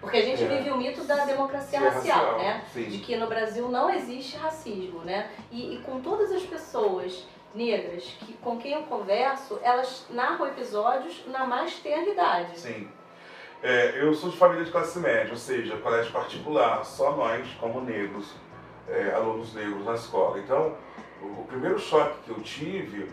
Porque 0.00 0.16
a 0.16 0.22
gente 0.22 0.42
é. 0.42 0.46
vive 0.46 0.70
o 0.70 0.76
mito 0.76 1.04
da 1.04 1.24
democracia 1.24 1.78
racial, 1.78 2.18
racial, 2.18 2.38
né? 2.38 2.64
Sim. 2.72 2.84
De 2.84 2.98
que 2.98 3.16
no 3.16 3.26
Brasil 3.26 3.68
não 3.68 3.90
existe 3.90 4.36
racismo, 4.36 5.00
né? 5.00 5.30
E, 5.50 5.74
e, 5.74 5.78
com 5.82 6.00
todas 6.00 6.32
as 6.32 6.42
pessoas 6.42 7.26
negras 7.54 8.04
que, 8.20 8.32
com 8.34 8.56
quem 8.56 8.72
eu 8.72 8.82
converso, 8.84 9.58
elas 9.62 10.06
narram 10.10 10.46
episódios 10.46 11.24
na 11.26 11.46
mais 11.46 11.74
tenra 11.74 12.08
idade. 12.08 12.58
Sim. 12.58 12.88
É, 13.62 14.02
eu 14.02 14.14
sou 14.14 14.30
de 14.30 14.38
família 14.38 14.64
de 14.64 14.70
classe 14.70 14.98
média, 14.98 15.32
ou 15.32 15.36
seja, 15.36 15.76
colégio 15.76 16.10
particular, 16.10 16.82
só 16.82 17.14
nós, 17.14 17.46
como 17.60 17.82
negros, 17.82 18.32
é, 18.88 19.12
alunos 19.12 19.52
negros 19.52 19.84
na 19.84 19.94
escola. 19.94 20.38
Então, 20.38 20.74
o, 21.20 21.26
o 21.42 21.44
primeiro 21.46 21.78
choque 21.78 22.22
que 22.24 22.30
eu 22.30 22.40
tive 22.40 23.10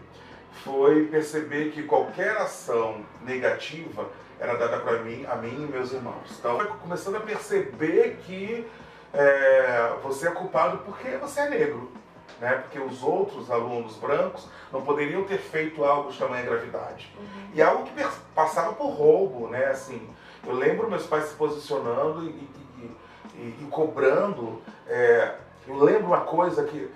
foi 0.64 1.06
perceber 1.08 1.72
que 1.72 1.84
qualquer 1.84 2.38
ação 2.38 3.06
negativa 3.24 4.10
era 4.40 4.56
dada 4.56 4.80
para 4.80 5.00
mim, 5.00 5.26
a 5.26 5.36
mim 5.36 5.64
e 5.64 5.72
meus 5.72 5.92
irmãos. 5.92 6.38
Então, 6.38 6.58
começando 6.82 7.16
a 7.16 7.20
perceber 7.20 8.20
que 8.26 8.68
é, 9.14 9.94
você 10.04 10.28
é 10.28 10.32
culpado 10.32 10.80
porque 10.80 11.10
você 11.18 11.42
é 11.42 11.50
negro. 11.50 11.92
Né? 12.40 12.52
Porque 12.54 12.80
os 12.80 13.02
outros 13.02 13.50
alunos 13.50 13.96
brancos 13.96 14.48
não 14.72 14.84
poderiam 14.84 15.24
ter 15.24 15.40
feito 15.40 15.84
algo 15.84 16.12
de 16.12 16.20
tamanha 16.20 16.44
gravidade. 16.44 17.12
Uhum. 17.18 17.50
E 17.54 17.62
algo 17.62 17.86
que 17.86 18.08
passava 18.36 18.74
por 18.74 18.90
roubo, 18.90 19.48
né? 19.48 19.66
Assim, 19.66 20.08
eu 20.46 20.54
lembro 20.54 20.90
meus 20.90 21.08
pais 21.08 21.26
se 21.26 21.36
posicionando 21.36 22.26
e, 22.26 22.28
e, 22.28 22.96
e, 23.34 23.58
e 23.62 23.68
cobrando. 23.72 24.62
É, 24.88 25.36
eu 25.68 25.78
lembro 25.78 26.08
uma 26.08 26.22
coisa 26.22 26.64
que, 26.64 26.92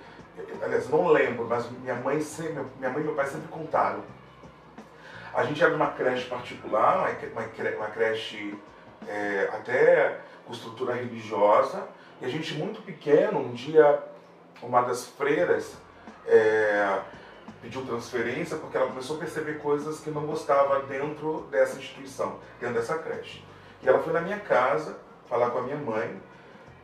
aliás, 0.62 0.88
não 0.88 1.08
lembro, 1.08 1.44
mas 1.48 1.68
minha 1.70 1.96
mãe, 1.96 2.24
minha 2.78 2.90
mãe 2.90 3.00
e 3.00 3.04
meu 3.04 3.14
pai 3.14 3.26
sempre 3.26 3.48
contaram 3.48 4.00
a 5.34 5.44
gente 5.44 5.62
era 5.62 5.72
numa 5.72 5.88
creche 5.88 6.26
particular, 6.26 7.16
uma 7.76 7.86
creche 7.88 8.58
é, 9.08 9.50
até 9.52 10.20
com 10.44 10.52
estrutura 10.52 10.94
religiosa, 10.94 11.86
e 12.20 12.24
a 12.24 12.28
gente 12.28 12.54
muito 12.54 12.82
pequeno, 12.82 13.38
um 13.38 13.52
dia 13.52 14.02
uma 14.62 14.82
das 14.82 15.06
freiras 15.06 15.76
é, 16.26 17.00
pediu 17.60 17.84
transferência 17.84 18.56
porque 18.56 18.76
ela 18.76 18.86
começou 18.86 19.16
a 19.16 19.18
perceber 19.20 19.58
coisas 19.58 20.00
que 20.00 20.10
não 20.10 20.26
gostava 20.26 20.80
dentro 20.82 21.46
dessa 21.50 21.78
instituição, 21.78 22.38
dentro 22.60 22.76
dessa 22.76 22.98
creche. 22.98 23.44
E 23.82 23.88
ela 23.88 23.98
foi 23.98 24.12
na 24.12 24.20
minha 24.20 24.38
casa 24.38 24.98
falar 25.28 25.50
com 25.50 25.58
a 25.58 25.62
minha 25.62 25.76
mãe 25.76 26.20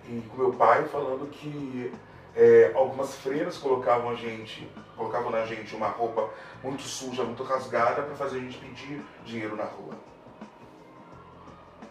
e 0.08 0.20
com 0.28 0.36
meu 0.36 0.52
pai, 0.52 0.84
falando 0.84 1.28
que 1.30 1.92
é, 2.38 2.70
algumas 2.72 3.16
freiras 3.16 3.58
colocavam 3.58 4.10
a 4.10 4.14
gente, 4.14 4.70
colocavam 4.96 5.28
na 5.28 5.44
gente 5.44 5.74
uma 5.74 5.88
roupa 5.88 6.30
muito 6.62 6.82
suja, 6.82 7.24
muito 7.24 7.42
rasgada 7.42 8.02
para 8.02 8.14
fazer 8.14 8.38
a 8.38 8.40
gente 8.40 8.58
pedir 8.58 9.04
dinheiro 9.24 9.56
na 9.56 9.64
rua. 9.64 9.94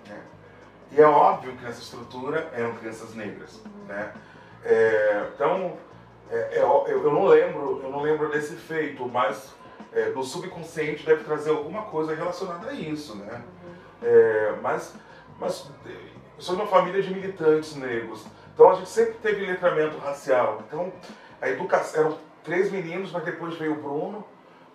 É. 0.09 0.17
E 0.93 1.01
é 1.01 1.05
óbvio 1.05 1.51
que 1.57 1.63
nessa 1.65 1.81
estrutura 1.81 2.49
eram 2.53 2.73
crianças 2.77 3.13
negras, 3.13 3.61
né? 3.89 4.13
É, 4.63 5.27
então 5.35 5.77
é, 6.31 6.59
é 6.59 6.61
eu, 6.61 6.85
eu, 6.87 7.11
não 7.11 7.25
lembro, 7.25 7.81
eu 7.83 7.91
não 7.91 8.01
lembro 8.01 8.29
desse 8.29 8.55
feito, 8.55 9.05
mas 9.05 9.53
é, 9.91 10.11
no 10.11 10.23
subconsciente 10.23 11.05
deve 11.05 11.25
trazer 11.25 11.49
alguma 11.49 11.83
coisa 11.83 12.15
relacionada 12.15 12.69
a 12.69 12.73
isso, 12.73 13.17
né? 13.17 13.43
É, 14.01 14.55
mas, 14.61 14.95
mas 15.41 15.69
eu 15.85 16.41
sou 16.41 16.55
de 16.55 16.61
uma 16.61 16.69
família 16.69 17.01
de 17.03 17.13
militantes 17.13 17.75
negros. 17.75 18.25
Então 18.57 18.71
a 18.71 18.73
gente 18.73 18.89
sempre 18.89 19.13
teve 19.21 19.45
letramento 19.45 19.99
racial. 19.99 20.63
Então 20.67 20.91
a 21.39 21.47
educação 21.47 22.05
eram 22.05 22.17
três 22.43 22.71
meninos, 22.71 23.11
mas 23.11 23.23
depois 23.23 23.55
veio 23.55 23.73
o 23.73 23.75
Bruno. 23.75 24.25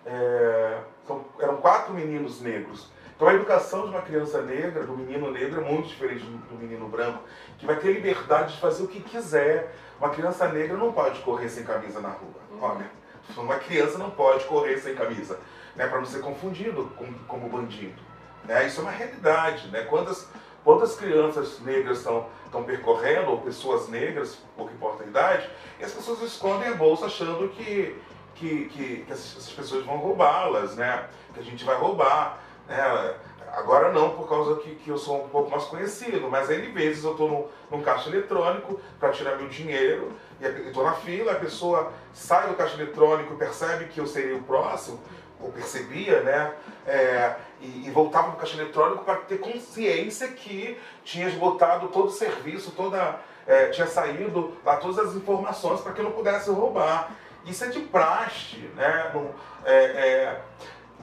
É, 0.05 0.77
então, 1.03 1.25
eram 1.37 1.57
quatro 1.57 1.93
meninos 1.93 2.39
negros. 2.39 2.89
Então 3.13 3.27
a 3.27 3.33
educação 3.33 3.81
de 3.81 3.89
uma 3.89 4.01
criança 4.01 4.41
negra, 4.41 4.85
do 4.85 4.95
menino 4.95 5.29
negro, 5.29 5.59
é 5.59 5.63
muito 5.69 5.89
diferente 5.89 6.23
do 6.23 6.55
menino 6.55 6.87
branco, 6.87 7.23
que 7.57 7.65
vai 7.65 7.75
ter 7.75 7.91
liberdade 7.91 8.53
de 8.53 8.61
fazer 8.61 8.83
o 8.83 8.87
que 8.87 9.01
quiser. 9.01 9.75
Uma 9.99 10.11
criança 10.11 10.47
negra 10.47 10.77
não 10.77 10.93
pode 10.93 11.19
correr 11.19 11.49
sem 11.49 11.65
camisa 11.65 11.99
na 11.99 12.09
rua. 12.09 12.39
Uhum. 12.51 12.59
Olha, 12.61 12.89
uma 13.35 13.55
criança 13.55 13.97
não 13.97 14.11
pode 14.11 14.45
correr 14.45 14.77
sem 14.77 14.95
camisa, 14.95 15.37
né, 15.75 15.87
para 15.87 15.97
não 15.97 16.05
ser 16.05 16.21
confundido 16.21 16.89
como, 16.95 17.19
como 17.27 17.49
bandido. 17.49 18.01
Né? 18.45 18.65
Isso 18.65 18.79
é 18.79 18.83
uma 18.83 18.91
realidade. 18.91 19.67
Né? 19.67 19.81
Quantas 19.81 20.29
Quantas 20.63 20.95
crianças 20.95 21.59
negras 21.59 21.97
estão, 21.97 22.27
estão 22.45 22.63
percorrendo, 22.63 23.31
ou 23.31 23.41
pessoas 23.41 23.89
negras, 23.89 24.37
pouco 24.55 24.71
importa 24.73 25.03
a 25.03 25.07
idade, 25.07 25.49
e 25.79 25.83
as 25.83 25.91
pessoas 25.91 26.21
escondem 26.21 26.69
a 26.69 26.75
bolsa 26.75 27.07
achando 27.07 27.49
que, 27.49 27.99
que, 28.35 28.65
que, 28.65 29.03
que 29.05 29.11
essas 29.11 29.49
pessoas 29.49 29.85
vão 29.85 29.97
roubá-las, 29.97 30.75
né? 30.75 31.07
Que 31.33 31.41
a 31.41 31.43
gente 31.43 31.65
vai 31.65 31.75
roubar. 31.75 32.39
Né? 32.67 33.15
Agora 33.53 33.91
não, 33.91 34.11
por 34.11 34.27
causa 34.27 34.55
que, 34.61 34.73
que 34.75 34.89
eu 34.89 34.97
sou 34.97 35.25
um 35.25 35.29
pouco 35.29 35.51
mais 35.51 35.65
conhecido, 35.65 36.27
mas 36.27 36.49
N 36.49 36.71
vezes 36.71 37.03
eu 37.03 37.11
estou 37.11 37.29
num, 37.29 37.47
num 37.69 37.83
caixa 37.83 38.09
eletrônico 38.09 38.79
para 38.99 39.11
tirar 39.11 39.35
meu 39.35 39.47
dinheiro, 39.47 40.11
e 40.41 40.45
estou 40.45 40.83
na 40.83 40.93
fila, 40.93 41.33
a 41.33 41.35
pessoa 41.35 41.91
sai 42.13 42.47
do 42.47 42.55
caixa 42.55 42.75
eletrônico, 42.75 43.35
percebe 43.35 43.85
que 43.85 43.99
eu 43.99 44.07
seria 44.07 44.35
o 44.35 44.41
próximo, 44.41 44.99
ou 45.39 45.51
percebia, 45.51 46.21
né? 46.21 46.53
É, 46.87 47.35
e, 47.63 47.87
e, 47.87 47.91
voltava 47.91 48.27
para 48.27 48.35
o 48.35 48.39
caixa 48.39 48.55
eletrônico 48.55 49.05
para 49.05 49.15
ter 49.15 49.39
consciência 49.39 50.27
que 50.27 50.77
tinha 51.03 51.27
esgotado 51.27 51.87
todo 51.87 52.07
o 52.07 52.11
serviço, 52.11 52.71
toda, 52.71 53.19
é, 53.47 53.67
tinha 53.67 53.87
saído 53.87 54.55
lá 54.65 54.75
todas 54.77 54.99
as 54.99 55.15
informações 55.15 55.79
para 55.81 55.93
que 55.93 56.01
não 56.01 56.11
pudesse 56.11 56.49
roubar. 56.49 57.11
Isso 57.45 57.63
é 57.63 57.67
de 57.69 57.79
praxe, 57.79 58.57
né? 58.75 59.11
No, 59.13 59.33
é, 59.65 59.75
é 59.75 60.41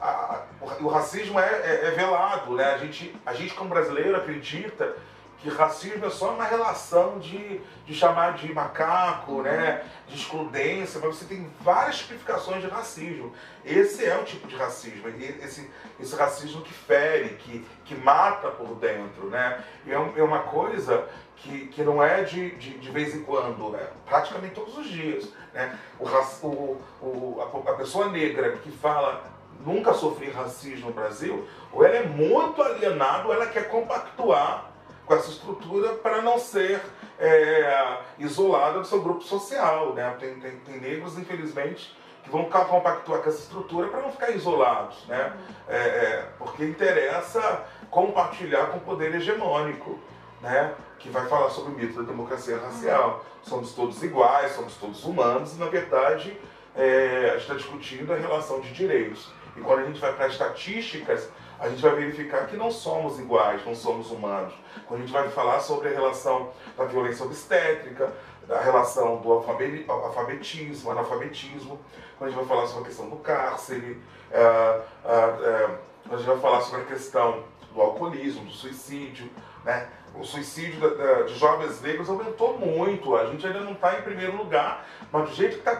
a, 0.00 0.42
o, 0.60 0.84
o, 0.84 0.88
racismo 0.88 1.38
é, 1.38 1.44
é, 1.44 1.86
é, 1.86 1.90
velado, 1.92 2.54
né? 2.54 2.74
A 2.74 2.78
gente, 2.78 3.14
a 3.24 3.34
gente 3.34 3.54
como 3.54 3.70
brasileiro 3.70 4.16
acredita 4.16 4.96
que 5.42 5.48
racismo 5.48 6.04
é 6.04 6.10
só 6.10 6.34
uma 6.34 6.44
relação 6.44 7.18
de, 7.18 7.60
de 7.86 7.94
chamar 7.94 8.34
de 8.34 8.52
macaco, 8.52 9.42
né, 9.42 9.82
de 10.06 10.16
excludência, 10.16 11.00
mas 11.02 11.16
você 11.16 11.24
tem 11.24 11.50
várias 11.60 11.98
tipificações 11.98 12.60
de 12.60 12.68
racismo. 12.68 13.32
Esse 13.64 14.04
é 14.04 14.16
o 14.18 14.24
tipo 14.24 14.46
de 14.46 14.54
racismo, 14.54 15.08
esse, 15.42 15.70
esse 15.98 16.14
racismo 16.14 16.60
que 16.62 16.72
fere, 16.72 17.36
que, 17.36 17.66
que 17.84 17.94
mata 17.94 18.48
por 18.48 18.74
dentro, 18.74 19.30
né? 19.30 19.64
E 19.86 19.92
é, 19.92 19.94
é 19.94 20.22
uma 20.22 20.40
coisa 20.40 21.08
que, 21.36 21.68
que 21.68 21.82
não 21.82 22.02
é 22.02 22.22
de, 22.22 22.50
de, 22.56 22.78
de 22.78 22.90
vez 22.90 23.14
em 23.14 23.22
quando, 23.22 23.74
é 23.76 23.90
praticamente 24.04 24.54
todos 24.54 24.76
os 24.76 24.86
dias. 24.86 25.28
Né? 25.54 25.78
O, 25.98 26.06
o, 26.46 26.82
o, 27.00 27.64
a, 27.66 27.70
a 27.70 27.74
pessoa 27.76 28.08
negra 28.10 28.52
que 28.58 28.70
fala 28.70 29.24
nunca 29.64 29.92
sofri 29.94 30.30
racismo 30.30 30.88
no 30.88 30.92
Brasil, 30.92 31.46
ou 31.72 31.84
ela 31.84 31.96
é 31.96 32.06
muito 32.06 32.62
alienada, 32.62 33.26
ou 33.26 33.34
ela 33.34 33.46
quer 33.46 33.68
compactuar 33.68 34.69
com 35.10 35.16
essa 35.16 35.30
estrutura 35.30 35.94
para 35.94 36.22
não 36.22 36.38
ser 36.38 36.80
é, 37.18 37.98
isolada 38.16 38.78
do 38.78 38.86
seu 38.86 39.02
grupo 39.02 39.24
social. 39.24 39.92
Né? 39.92 40.16
Tem, 40.20 40.38
tem, 40.38 40.56
tem 40.60 40.80
negros, 40.80 41.18
infelizmente, 41.18 41.92
que 42.22 42.30
vão 42.30 42.44
compactuar 42.44 43.20
com 43.20 43.28
essa 43.28 43.40
estrutura 43.40 43.88
para 43.88 44.02
não 44.02 44.12
ficar 44.12 44.30
isolados, 44.30 45.04
né? 45.08 45.36
É, 45.66 45.76
é, 45.76 46.28
porque 46.38 46.64
interessa 46.64 47.64
compartilhar 47.90 48.66
com 48.66 48.76
o 48.76 48.80
poder 48.82 49.12
hegemônico, 49.12 49.98
né? 50.40 50.74
que 51.00 51.08
vai 51.08 51.26
falar 51.26 51.50
sobre 51.50 51.72
o 51.72 51.76
mito 51.76 52.00
da 52.00 52.08
democracia 52.08 52.58
racial. 52.58 53.24
Somos 53.42 53.74
todos 53.74 54.00
iguais, 54.04 54.52
somos 54.52 54.76
todos 54.76 55.02
humanos, 55.04 55.56
e 55.56 55.58
na 55.58 55.66
verdade 55.66 56.38
é, 56.76 57.30
a 57.30 57.32
gente 57.32 57.40
está 57.40 57.54
discutindo 57.54 58.12
a 58.12 58.16
relação 58.16 58.60
de 58.60 58.72
direitos. 58.72 59.32
E 59.56 59.60
quando 59.60 59.80
a 59.80 59.84
gente 59.86 59.98
vai 59.98 60.12
para 60.12 60.28
estatísticas, 60.28 61.28
a 61.60 61.68
gente 61.68 61.82
vai 61.82 61.94
verificar 61.94 62.46
que 62.46 62.56
não 62.56 62.70
somos 62.70 63.18
iguais, 63.18 63.64
não 63.66 63.74
somos 63.74 64.10
humanos. 64.10 64.54
Quando 64.88 65.00
a 65.00 65.02
gente 65.04 65.12
vai 65.12 65.28
falar 65.28 65.60
sobre 65.60 65.88
a 65.88 65.92
relação 65.92 66.50
da 66.76 66.84
violência 66.86 67.24
obstétrica, 67.24 68.10
da 68.48 68.60
relação 68.60 69.18
do 69.18 69.30
alfabetismo, 69.30 70.90
analfabetismo, 70.90 71.78
quando 72.18 72.30
a 72.30 72.32
gente 72.32 72.38
vai 72.38 72.48
falar 72.48 72.66
sobre 72.66 72.82
a 72.82 72.86
questão 72.86 73.10
do 73.10 73.16
cárcere, 73.16 74.00
é, 74.30 74.40
é, 74.40 75.12
é, 75.12 75.78
a 76.10 76.16
gente 76.16 76.26
vai 76.26 76.38
falar 76.38 76.62
sobre 76.62 76.80
a 76.80 76.84
questão 76.86 77.44
do 77.74 77.80
alcoolismo, 77.80 78.44
do 78.44 78.52
suicídio, 78.52 79.30
né? 79.64 79.88
O 80.14 80.24
suicídio 80.24 80.80
de 81.26 81.34
jovens 81.34 81.80
negros 81.80 82.10
aumentou 82.10 82.58
muito. 82.58 83.14
A 83.14 83.26
gente 83.26 83.46
ainda 83.46 83.60
não 83.60 83.72
está 83.72 83.98
em 83.98 84.02
primeiro 84.02 84.36
lugar, 84.36 84.84
mas 85.12 85.28
do 85.28 85.36
jeito 85.36 85.52
que 85.52 85.68
está 85.68 85.76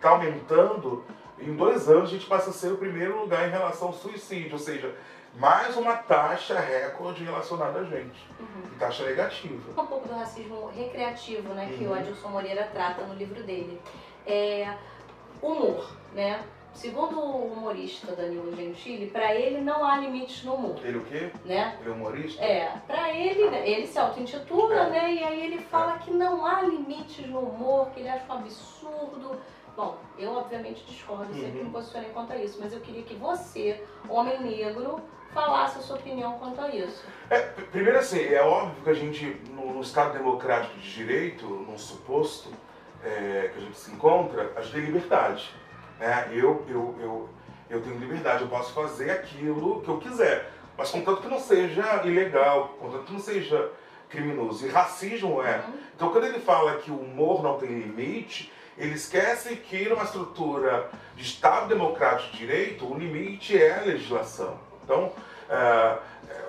tá 0.00 0.08
aumentando, 0.08 1.04
em 1.38 1.54
dois 1.54 1.86
anos 1.88 2.08
a 2.08 2.12
gente 2.12 2.26
passa 2.26 2.48
a 2.48 2.52
ser 2.52 2.72
o 2.72 2.78
primeiro 2.78 3.20
lugar 3.20 3.46
em 3.46 3.50
relação 3.50 3.88
ao 3.88 3.94
suicídio. 3.94 4.54
Ou 4.54 4.58
seja, 4.58 4.94
mais 5.36 5.76
uma 5.76 5.96
taxa 5.96 6.58
recorde 6.58 7.24
relacionada 7.24 7.80
a 7.80 7.84
gente. 7.84 8.26
Uhum. 8.38 8.78
Taxa 8.78 9.04
negativa. 9.04 9.70
Um 9.80 9.86
pouco 9.86 10.08
do 10.08 10.14
racismo 10.14 10.68
recreativo, 10.68 11.52
né, 11.54 11.72
que 11.76 11.84
uhum. 11.84 11.90
o 11.90 11.94
Adilson 11.94 12.28
Moreira 12.28 12.68
trata 12.72 13.02
no 13.04 13.14
livro 13.14 13.42
dele. 13.42 13.80
É, 14.26 14.74
Humor, 15.42 15.90
né? 16.14 16.42
Segundo 16.72 17.20
o 17.20 17.52
humorista 17.52 18.16
Danilo 18.16 18.54
Gentili, 18.56 19.08
para 19.08 19.34
ele 19.34 19.60
não 19.60 19.84
há 19.84 19.98
limites 19.98 20.42
no 20.42 20.54
humor. 20.54 20.76
Ele 20.82 20.98
o 20.98 21.04
quê? 21.04 21.30
Né? 21.44 21.76
Ele 21.80 21.90
é 21.90 21.92
humorista? 21.92 22.42
É, 22.42 22.72
para 22.86 23.10
ele, 23.14 23.48
né, 23.50 23.68
ele 23.68 23.86
se 23.86 23.98
auto-intitula, 23.98 24.74
É. 24.74 24.90
né? 24.90 25.14
E 25.14 25.22
aí 25.22 25.44
ele 25.44 25.58
fala 25.58 25.98
que 25.98 26.10
não 26.10 26.44
há 26.46 26.62
limites 26.62 27.26
no 27.26 27.40
humor, 27.40 27.90
que 27.90 28.00
ele 28.00 28.08
acha 28.08 28.24
um 28.28 28.38
absurdo. 28.38 29.38
Bom, 29.76 29.98
eu 30.18 30.32
obviamente 30.32 30.84
discordo, 30.84 31.32
sempre 31.34 31.58
Uhum. 31.58 31.64
me 31.66 31.70
posicionei 31.70 32.10
quanto 32.10 32.32
a 32.32 32.36
isso, 32.36 32.58
mas 32.60 32.72
eu 32.72 32.80
queria 32.80 33.02
que 33.02 33.14
você, 33.14 33.84
homem 34.08 34.40
negro, 34.40 35.00
falasse 35.34 35.78
a 35.78 35.82
sua 35.82 35.96
opinião 35.96 36.38
quanto 36.38 36.60
a 36.60 36.74
isso. 36.74 37.04
É, 37.28 37.40
primeiro 37.40 37.98
assim, 37.98 38.20
é 38.20 38.40
óbvio 38.40 38.82
que 38.84 38.90
a 38.90 38.94
gente, 38.94 39.24
no, 39.50 39.74
no 39.74 39.80
Estado 39.80 40.12
Democrático 40.12 40.78
de 40.78 40.94
Direito, 40.94 41.44
num 41.44 41.76
suposto 41.76 42.50
é, 43.02 43.50
que 43.52 43.58
a 43.58 43.62
gente 43.62 43.76
se 43.76 43.90
encontra, 43.90 44.52
a 44.56 44.62
gente 44.62 44.72
tem 44.72 44.84
liberdade. 44.84 45.54
Né? 45.98 46.28
Eu, 46.32 46.64
eu, 46.68 46.94
eu, 47.00 47.28
eu 47.68 47.82
tenho 47.82 47.98
liberdade, 47.98 48.42
eu 48.42 48.48
posso 48.48 48.72
fazer 48.72 49.10
aquilo 49.10 49.82
que 49.82 49.88
eu 49.88 49.98
quiser, 49.98 50.50
mas 50.78 50.90
contanto 50.90 51.22
que 51.22 51.28
não 51.28 51.40
seja 51.40 52.02
ilegal, 52.04 52.76
contanto 52.80 53.04
que 53.04 53.12
não 53.12 53.20
seja 53.20 53.70
criminoso. 54.08 54.66
E 54.66 54.70
racismo 54.70 55.42
é. 55.42 55.56
Uhum. 55.56 55.74
Então, 55.96 56.10
quando 56.10 56.24
ele 56.24 56.38
fala 56.38 56.76
que 56.78 56.90
o 56.90 56.96
humor 56.96 57.42
não 57.42 57.58
tem 57.58 57.68
limite, 57.68 58.52
ele 58.78 58.94
esquece 58.94 59.56
que 59.56 59.88
numa 59.88 60.04
estrutura 60.04 60.90
de 61.16 61.22
Estado 61.22 61.68
democrático 61.68 62.32
de 62.32 62.38
direito, 62.38 62.90
o 62.90 62.98
limite 62.98 63.60
é 63.60 63.78
a 63.78 63.82
legislação. 63.82 64.58
Então, 64.84 65.12
é, 65.48 65.54
é, 66.28 66.44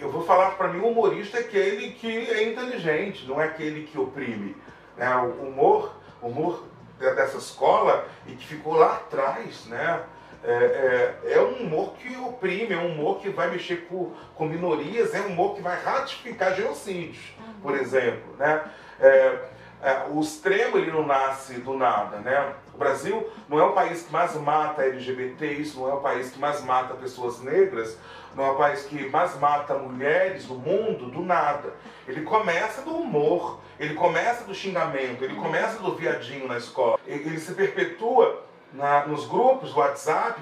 eu 0.00 0.10
vou 0.10 0.24
falar 0.24 0.50
para 0.52 0.68
mim, 0.68 0.80
o 0.80 0.88
humorista 0.88 1.38
é 1.38 1.40
aquele 1.40 1.92
que 1.92 2.30
é 2.30 2.44
inteligente, 2.44 3.26
não 3.26 3.40
é 3.40 3.46
aquele 3.46 3.84
que 3.86 3.98
oprime. 3.98 4.54
Né? 4.96 5.16
O 5.16 5.46
humor, 5.48 5.96
humor 6.22 6.64
de- 6.98 7.14
dessa 7.14 7.38
escola 7.38 8.06
e 8.26 8.32
que 8.32 8.46
ficou 8.46 8.74
lá 8.74 8.94
atrás, 8.96 9.64
né? 9.66 10.02
É, 10.46 11.14
é, 11.26 11.32
é 11.36 11.40
um 11.40 11.62
humor 11.64 11.94
que 11.94 12.14
oprime, 12.18 12.74
é 12.74 12.76
um 12.76 12.92
humor 12.92 13.18
que 13.18 13.30
vai 13.30 13.50
mexer 13.50 13.86
com, 13.88 14.12
com 14.34 14.44
minorias, 14.44 15.14
é 15.14 15.22
um 15.22 15.28
humor 15.28 15.54
que 15.54 15.62
vai 15.62 15.82
ratificar 15.82 16.54
genocídios 16.54 17.32
por 17.62 17.74
exemplo, 17.74 18.36
né? 18.38 18.62
É, 19.00 19.38
é, 19.84 20.06
o 20.10 20.20
extremo 20.20 20.78
ele 20.78 20.90
não 20.90 21.06
nasce 21.06 21.54
do 21.60 21.74
nada, 21.74 22.16
né? 22.18 22.54
O 22.74 22.78
Brasil 22.78 23.28
não 23.48 23.58
é 23.60 23.62
o 23.64 23.72
país 23.72 24.02
que 24.02 24.12
mais 24.12 24.34
mata 24.34 24.82
LGBTs, 24.82 25.76
não 25.76 25.88
é 25.88 25.92
o 25.94 26.00
país 26.00 26.30
que 26.30 26.38
mais 26.40 26.62
mata 26.64 26.94
pessoas 26.94 27.40
negras, 27.40 27.96
não 28.34 28.44
é 28.44 28.50
o 28.50 28.56
país 28.56 28.82
que 28.84 29.08
mais 29.10 29.38
mata 29.38 29.74
mulheres 29.74 30.48
no 30.48 30.56
mundo 30.56 31.06
do 31.10 31.20
nada. 31.22 31.72
Ele 32.08 32.22
começa 32.22 32.82
do 32.82 32.96
humor, 32.96 33.60
ele 33.78 33.94
começa 33.94 34.44
do 34.44 34.54
xingamento, 34.54 35.22
ele 35.22 35.36
começa 35.36 35.78
do 35.82 35.94
viadinho 35.94 36.48
na 36.48 36.56
escola. 36.56 36.98
Ele 37.06 37.38
se 37.38 37.52
perpetua 37.54 38.42
na- 38.72 39.06
nos 39.06 39.26
grupos 39.26 39.72
do 39.72 39.78
WhatsApp. 39.78 40.40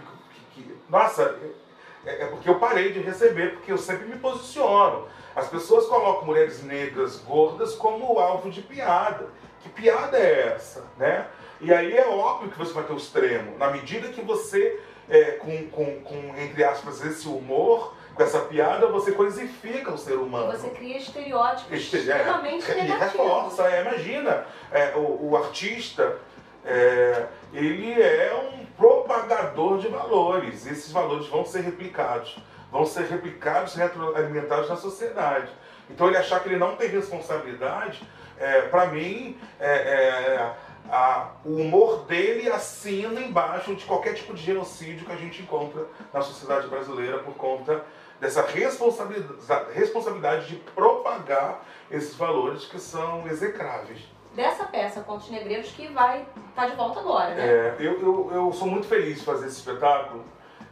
Que, 0.55 0.63
que- 0.63 0.75
nossa, 0.89 1.39
é, 2.07 2.23
é 2.23 2.27
porque 2.27 2.49
eu 2.49 2.55
parei 2.59 2.93
de 2.93 3.01
receber, 3.01 3.55
porque 3.55 3.73
eu 3.73 3.79
sempre 3.79 4.07
me 4.07 4.17
posiciono. 4.17 5.07
As 5.35 5.49
pessoas 5.49 5.87
colocam 5.87 6.27
mulheres 6.27 6.62
negras 6.62 7.17
gordas 7.19 7.75
como 7.75 8.19
alvo 8.19 8.51
de 8.51 8.62
piada. 8.62 9.27
Que 9.62 9.69
piada 9.69 10.19
é 10.19 10.55
essa, 10.55 10.85
né? 10.99 11.27
E 11.61 11.73
aí 11.73 11.97
é 11.97 12.07
óbvio 12.09 12.51
que 12.51 12.59
você 12.59 12.73
vai 12.73 12.83
ter 12.85 12.93
o 12.93 12.97
extremo. 12.97 13.57
Na 13.57 13.71
medida 13.71 14.09
que 14.09 14.21
você, 14.21 14.81
é, 15.09 15.33
com, 15.33 15.69
com, 15.69 16.01
com, 16.03 16.17
entre 16.37 16.65
aspas, 16.65 17.05
esse 17.05 17.29
humor, 17.29 17.95
com 18.15 18.23
essa 18.23 18.41
piada, 18.41 18.89
você 18.89 19.12
coisifica 19.12 19.93
o 19.93 19.97
ser 19.97 20.15
humano. 20.15 20.51
Você 20.53 20.69
cria 20.71 20.99
estereótipos 20.99 21.73
Este- 21.73 21.97
é, 21.97 22.01
extremamente 22.01 22.69
e 22.71 22.75
negativos. 22.75 23.01
reforça, 23.12 23.69
é, 23.71 23.81
imagina, 23.83 24.45
é, 24.73 24.93
o, 24.97 25.31
o 25.31 25.37
artista, 25.37 26.19
é, 26.64 27.26
ele 27.52 27.92
é 28.00 28.35
um 28.35 28.64
propagador 28.76 29.78
de 29.78 29.88
valores, 29.88 30.66
esses 30.66 30.90
valores 30.90 31.27
vão 31.27 31.44
ser 31.44 31.61
replicados, 31.62 32.38
vão 32.70 32.87
ser 32.87 33.05
replicados, 33.05 33.75
retroalimentados 33.75 34.68
na 34.68 34.77
sociedade. 34.77 35.51
Então 35.90 36.07
ele 36.09 36.16
achar 36.16 36.40
que 36.40 36.48
ele 36.48 36.57
não 36.59 36.77
tem 36.77 36.88
responsabilidade, 36.88 38.03
é, 38.38 38.62
para 38.62 38.87
mim, 38.87 39.38
é, 39.61 39.70
é, 39.70 40.53
a- 40.90 41.31
o 41.44 41.57
humor 41.57 42.05
dele 42.07 42.51
assina 42.51 43.20
embaixo 43.20 43.75
de 43.75 43.85
qualquer 43.85 44.14
tipo 44.14 44.35
de 44.35 44.42
genocídio 44.42 45.05
que 45.07 45.12
a 45.12 45.16
gente 45.16 45.42
encontra 45.42 45.85
na 46.12 46.22
sociedade 46.22 46.66
brasileira 46.68 47.18
por 47.18 47.35
conta 47.35 47.85
dessa 48.20 48.42
responsabilidade, 48.46 49.72
responsabilidade 49.75 50.46
de 50.46 50.57
propagar 50.57 51.62
esses 51.90 52.14
valores 52.14 52.64
que 52.64 52.79
são 52.81 53.27
execráveis. 53.27 54.01
Dessa 54.35 54.64
peça 54.64 55.01
Contos 55.03 55.31
Negreiros 55.31 55.71
que 55.71 55.88
vai 55.88 56.27
estar 56.51 56.66
de 56.66 56.77
volta 56.77 57.01
agora, 57.01 57.35
né? 57.35 57.47
É, 57.47 57.77
eu, 57.79 58.01
eu, 58.01 58.31
eu 58.33 58.53
sou 58.53 58.66
muito 58.66 58.87
feliz 58.87 59.18
de 59.18 59.25
fazer 59.25 59.47
esse 59.47 59.59
espetáculo, 59.59 60.25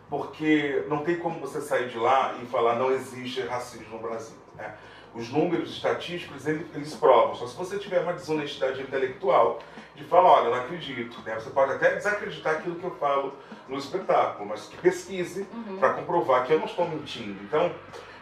porque 0.09 0.85
não 0.89 0.99
tem 1.05 1.17
como 1.19 1.39
você 1.41 1.61
sair 1.61 1.89
de 1.89 1.99
lá 1.99 2.35
e 2.43 2.47
falar 2.47 2.77
não 2.77 2.91
existe 2.91 3.43
racismo 3.43 3.97
no 3.97 3.99
Brasil. 3.99 4.37
né? 4.57 4.75
Os 5.15 5.29
números 5.29 5.71
estatísticos, 5.71 6.47
eles, 6.47 6.67
eles 6.75 6.95
provam. 6.95 7.35
Só 7.35 7.47
se 7.47 7.57
você 7.57 7.79
tiver 7.79 8.01
uma 8.01 8.13
desonestidade 8.13 8.81
intelectual 8.81 9.59
de 9.97 10.05
falar, 10.05 10.31
olha, 10.31 10.45
eu 10.47 10.51
não 10.53 10.59
acredito. 10.63 11.21
Né? 11.23 11.35
Você 11.35 11.51
pode 11.51 11.73
até 11.73 11.97
desacreditar 11.97 12.55
aquilo 12.55 12.77
que 12.77 12.85
eu 12.85 12.93
falo 12.93 13.35
no 13.69 13.77
espetáculo, 13.77 14.49
mas 14.49 14.67
que 14.67 14.77
pesquise 14.79 15.47
Uhum. 15.53 15.79
para 15.79 15.95
comprovar 15.95 16.47
que 16.47 16.53
eu 16.53 16.59
não 16.61 16.67
estou 16.67 16.89
mentindo. 16.89 17.43
Então, 17.43 17.73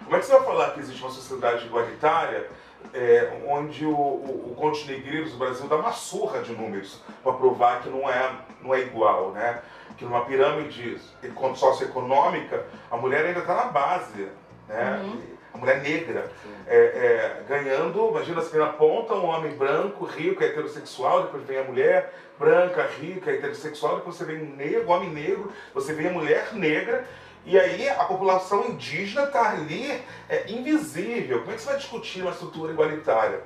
como 0.03 0.17
é 0.17 0.19
que 0.19 0.25
você 0.27 0.33
vai 0.33 0.45
falar 0.45 0.71
que 0.73 0.81
existe 0.81 1.03
uma 1.03 1.11
sociedade 1.11 1.67
igualitária 1.67 2.49
é, 2.95 3.43
onde 3.49 3.85
o, 3.85 3.91
o, 3.91 4.51
o 4.53 4.55
Contos 4.57 4.87
Negreiros 4.87 5.33
do 5.33 5.39
Brasil 5.39 5.67
dá 5.69 5.77
uma 5.77 5.93
surra 5.93 6.41
de 6.41 6.53
números 6.53 7.01
para 7.23 7.33
provar 7.33 7.83
que 7.83 7.89
não 7.89 8.09
é, 8.09 8.31
não 8.63 8.75
é 8.75 8.81
igual, 8.81 9.31
né? 9.33 9.61
Que 9.97 10.05
numa 10.05 10.25
pirâmide 10.25 10.99
eco- 11.23 11.55
socioeconômica, 11.57 12.65
a 12.91 12.97
mulher 12.97 13.25
ainda 13.27 13.41
está 13.41 13.55
na 13.55 13.65
base, 13.65 14.29
né? 14.69 15.01
Uhum. 15.05 15.39
A 15.55 15.59
mulher 15.59 15.83
negra 15.83 16.31
é, 16.67 16.77
é, 16.77 17.43
ganhando, 17.49 18.09
imagina 18.11 18.41
assim, 18.41 18.59
na 18.59 18.67
ponta 18.67 19.15
um 19.15 19.27
homem 19.27 19.57
branco, 19.57 20.05
rico, 20.05 20.45
heterossexual, 20.45 21.23
depois 21.23 21.43
vem 21.45 21.59
a 21.59 21.65
mulher 21.65 22.13
branca, 22.39 22.89
rica, 23.01 23.33
heterossexual, 23.33 23.97
depois 23.97 24.15
você 24.17 24.25
vem 24.25 24.43
um 24.43 24.55
negro, 24.55 24.89
homem 24.89 25.11
negro, 25.11 25.51
você 25.75 25.93
vem 25.95 26.09
a 26.09 26.13
mulher 26.13 26.53
negra, 26.53 27.05
e 27.49 27.59
aí 27.59 27.89
a 27.89 28.05
população 28.05 28.67
indígena 28.69 29.25
está 29.25 29.51
ali 29.51 30.03
é, 30.29 30.51
invisível. 30.51 31.41
Como 31.41 31.53
é 31.53 31.55
que 31.55 31.61
você 31.63 31.69
vai 31.69 31.79
discutir 31.79 32.23
uma 32.23 32.31
estrutura 32.31 32.73
igualitária? 32.73 33.43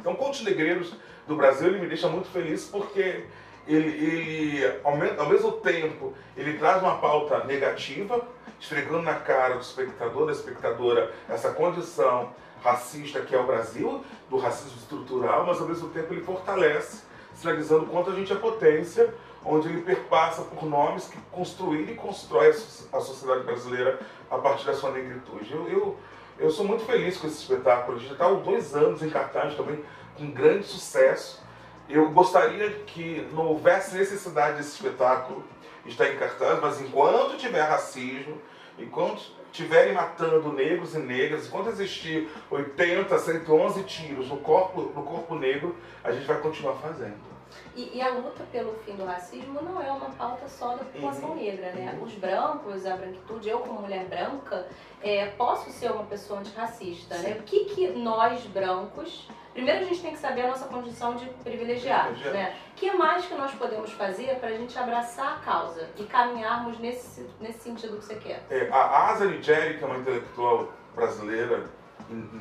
Então, 0.00 0.14
Contos 0.14 0.42
Negreiros 0.42 0.92
do 1.26 1.36
Brasil, 1.36 1.68
ele 1.68 1.78
me 1.78 1.86
deixa 1.86 2.08
muito 2.08 2.28
feliz 2.28 2.64
porque 2.64 3.24
ele, 3.68 3.88
ele 3.88 4.80
ao, 4.82 4.96
me- 4.96 5.14
ao 5.16 5.28
mesmo 5.28 5.52
tempo, 5.52 6.12
ele 6.36 6.58
traz 6.58 6.82
uma 6.82 6.96
pauta 6.98 7.44
negativa, 7.44 8.26
esfregando 8.58 9.02
na 9.02 9.14
cara 9.14 9.54
do 9.54 9.60
espectador, 9.60 10.26
da 10.26 10.32
espectadora, 10.32 11.12
essa 11.28 11.52
condição 11.52 12.32
racista 12.64 13.20
que 13.20 13.34
é 13.34 13.38
o 13.38 13.44
Brasil, 13.46 14.04
do 14.30 14.38
racismo 14.38 14.78
estrutural, 14.78 15.44
mas 15.46 15.60
ao 15.60 15.66
mesmo 15.68 15.88
tempo 15.90 16.12
ele 16.14 16.22
fortalece, 16.22 17.02
sinalizando 17.34 17.86
quanto 17.86 18.10
a 18.10 18.14
gente 18.14 18.32
é 18.32 18.36
potência, 18.36 19.12
onde 19.44 19.68
ele 19.68 19.82
perpassa 19.82 20.42
por 20.42 20.64
nomes 20.64 21.08
que 21.08 21.18
construíram 21.30 21.92
e 21.92 21.96
constrói 21.96 22.48
a 22.50 22.52
so- 22.54 22.88
a 22.92 23.00
sociedade 23.00 23.44
brasileira 23.44 23.98
a 24.30 24.38
partir 24.38 24.66
da 24.66 24.74
sua 24.74 24.90
negritude. 24.92 25.52
Eu, 25.52 25.68
eu, 25.68 25.98
eu 26.38 26.50
sou 26.50 26.64
muito 26.64 26.84
feliz 26.84 27.16
com 27.18 27.26
esse 27.26 27.38
espetáculo, 27.42 27.98
já 27.98 28.12
está 28.12 28.26
há 28.26 28.32
dois 28.32 28.74
anos 28.74 29.02
em 29.02 29.10
cartaz 29.10 29.54
também, 29.54 29.82
com 30.16 30.30
grande 30.30 30.66
sucesso. 30.66 31.42
Eu 31.88 32.10
gostaria 32.10 32.70
que 32.86 33.28
não 33.32 33.46
houvesse 33.48 33.94
necessidade 33.96 34.56
desse 34.56 34.70
espetáculo 34.76 35.44
estar 35.84 36.08
em 36.08 36.16
cartaz, 36.16 36.60
mas 36.60 36.80
enquanto 36.80 37.36
tiver 37.36 37.62
racismo, 37.62 38.40
enquanto 38.78 39.20
estiverem 39.50 39.92
matando 39.92 40.50
negros 40.52 40.94
e 40.94 40.98
negras, 40.98 41.46
enquanto 41.46 41.68
existir 41.68 42.30
80, 42.50 43.18
111 43.18 43.82
tiros 43.82 44.28
no 44.28 44.38
corpo, 44.38 44.80
no 44.94 45.02
corpo 45.02 45.34
negro, 45.34 45.76
a 46.02 46.10
gente 46.12 46.24
vai 46.26 46.38
continuar 46.38 46.74
fazendo. 46.76 47.31
E, 47.74 47.96
e 47.96 48.02
a 48.02 48.10
luta 48.10 48.44
pelo 48.52 48.74
fim 48.80 48.94
do 48.96 49.04
racismo 49.04 49.62
não 49.62 49.80
é 49.82 49.90
uma 49.90 50.10
pauta 50.10 50.46
só 50.48 50.76
da 50.76 50.84
população 50.84 51.30
Uhum. 51.30 51.36
negra, 51.36 51.72
né? 51.72 51.94
Uhum. 51.96 52.04
Os 52.04 52.12
brancos, 52.14 52.86
a 52.86 52.96
branquitude, 52.96 53.48
eu 53.48 53.60
como 53.60 53.80
mulher 53.80 54.04
branca, 54.06 54.66
é, 55.02 55.26
posso 55.38 55.70
ser 55.70 55.90
uma 55.90 56.04
pessoa 56.04 56.40
antirracista, 56.40 57.16
né? 57.18 57.34
Sim. 57.34 57.40
O 57.40 57.42
que 57.44 57.64
que 57.66 57.88
nós 57.92 58.40
brancos... 58.46 59.28
Primeiro 59.52 59.80
a 59.80 59.84
gente 59.84 60.00
tem 60.00 60.12
que 60.12 60.18
saber 60.18 60.42
a 60.42 60.48
nossa 60.48 60.64
condição 60.66 61.14
de 61.14 61.26
privilegiados, 61.44 62.18
né? 62.24 62.56
O 62.72 62.74
que 62.74 62.90
mais 62.92 63.26
que 63.26 63.34
nós 63.34 63.52
podemos 63.52 63.92
fazer 63.92 64.36
para 64.36 64.48
a 64.48 64.52
gente 64.52 64.78
abraçar 64.78 65.34
a 65.34 65.40
causa 65.40 65.90
e 65.98 66.04
caminharmos 66.04 66.78
nesse, 66.78 67.28
nesse 67.38 67.58
sentido 67.60 67.98
que 67.98 68.04
você 68.06 68.14
quer? 68.14 68.42
É, 68.48 68.68
a 68.72 69.10
Asa 69.10 69.26
Nigeri, 69.26 69.76
que 69.76 69.84
é 69.84 69.86
uma 69.86 69.98
intelectual 69.98 70.72
brasileira, 70.94 71.66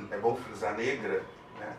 é 0.09 0.17
bom 0.19 0.35
frisar 0.37 0.77
negra, 0.77 1.21
né? 1.59 1.73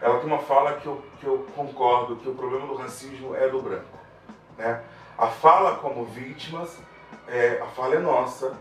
Ela 0.00 0.18
tem 0.18 0.26
uma 0.26 0.38
fala 0.38 0.74
que 0.74 0.86
eu, 0.86 1.02
que 1.20 1.26
eu 1.26 1.46
concordo, 1.54 2.16
que 2.16 2.28
o 2.28 2.34
problema 2.34 2.66
do 2.66 2.74
racismo 2.74 3.34
é 3.34 3.48
do 3.48 3.60
branco. 3.60 3.98
Né? 4.56 4.82
A 5.16 5.28
fala 5.28 5.76
como 5.76 6.04
vítimas, 6.04 6.78
é, 7.26 7.60
a 7.62 7.66
fala 7.66 7.96
é 7.96 7.98
nossa, 7.98 8.56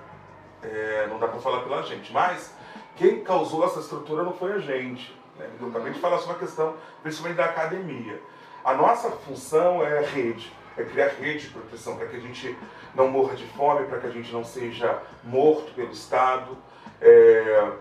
é, 0.64 1.08
não 1.10 1.20
dá 1.20 1.28
para 1.28 1.40
falar 1.40 1.62
pela 1.62 1.84
gente, 1.84 2.12
mas 2.12 2.54
quem 2.96 3.24
causou 3.24 3.66
essa 3.66 3.80
estrutura 3.80 4.24
não 4.24 4.34
foi 4.34 4.54
a 4.54 4.60
gente. 4.60 5.16
Né? 5.38 5.50
Eu 5.60 5.68
acabei 5.68 5.92
de 5.92 6.00
falar 6.00 6.20
sobre 6.20 6.38
a 6.38 6.40
questão, 6.40 6.76
principalmente 7.04 7.38
da 7.38 7.46
academia. 7.46 8.22
A 8.64 8.74
nossa 8.74 9.12
função 9.12 9.86
é 9.86 10.02
rede. 10.02 10.52
é 10.78 10.84
criar 10.84 11.10
rede 11.20 11.48
de 11.48 11.50
proteção 11.50 11.98
para 11.98 12.08
que 12.08 12.16
a 12.16 12.20
gente 12.20 12.58
não 12.96 13.08
morra 13.08 13.36
de 13.36 13.46
fome, 13.50 13.86
para 13.88 14.00
que 14.00 14.08
a 14.08 14.12
gente 14.12 14.32
não 14.32 14.44
seja 14.44 15.02
morto 15.24 15.74
pelo 15.74 15.92
Estado. 15.92 16.58
É, 17.02 17.72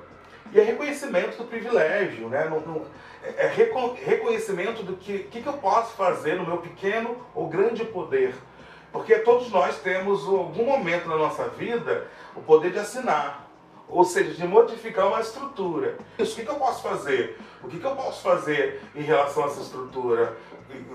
e 0.52 0.60
é 0.60 0.62
reconhecimento 0.62 1.38
do 1.38 1.44
privilégio, 1.44 2.28
né? 2.28 2.46
Não, 2.48 2.60
não, 2.60 2.86
é, 3.36 3.46
reconhecimento 4.04 4.82
do 4.82 4.96
que, 4.96 5.20
que, 5.20 5.42
que 5.42 5.46
eu 5.46 5.54
posso 5.54 5.94
fazer 5.94 6.34
no 6.34 6.46
meu 6.46 6.58
pequeno 6.58 7.16
ou 7.34 7.48
grande 7.48 7.84
poder. 7.84 8.34
Porque 8.92 9.16
todos 9.16 9.50
nós 9.50 9.78
temos, 9.78 10.22
em 10.22 10.36
algum 10.36 10.64
momento 10.64 11.08
na 11.08 11.16
nossa 11.16 11.48
vida, 11.48 12.06
o 12.36 12.40
poder 12.40 12.70
de 12.70 12.78
assinar 12.78 13.44
ou 13.88 14.04
seja, 14.04 14.32
de 14.32 14.46
modificar 14.46 15.06
uma 15.06 15.20
estrutura. 15.20 15.98
Isso, 16.18 16.32
o 16.32 16.36
que, 16.36 16.42
que 16.44 16.50
eu 16.50 16.56
posso 16.56 16.82
fazer? 16.82 17.38
O 17.62 17.68
que, 17.68 17.78
que 17.78 17.84
eu 17.84 17.94
posso 17.94 18.22
fazer 18.22 18.80
em 18.94 19.02
relação 19.02 19.44
a 19.44 19.46
essa 19.46 19.60
estrutura? 19.60 20.36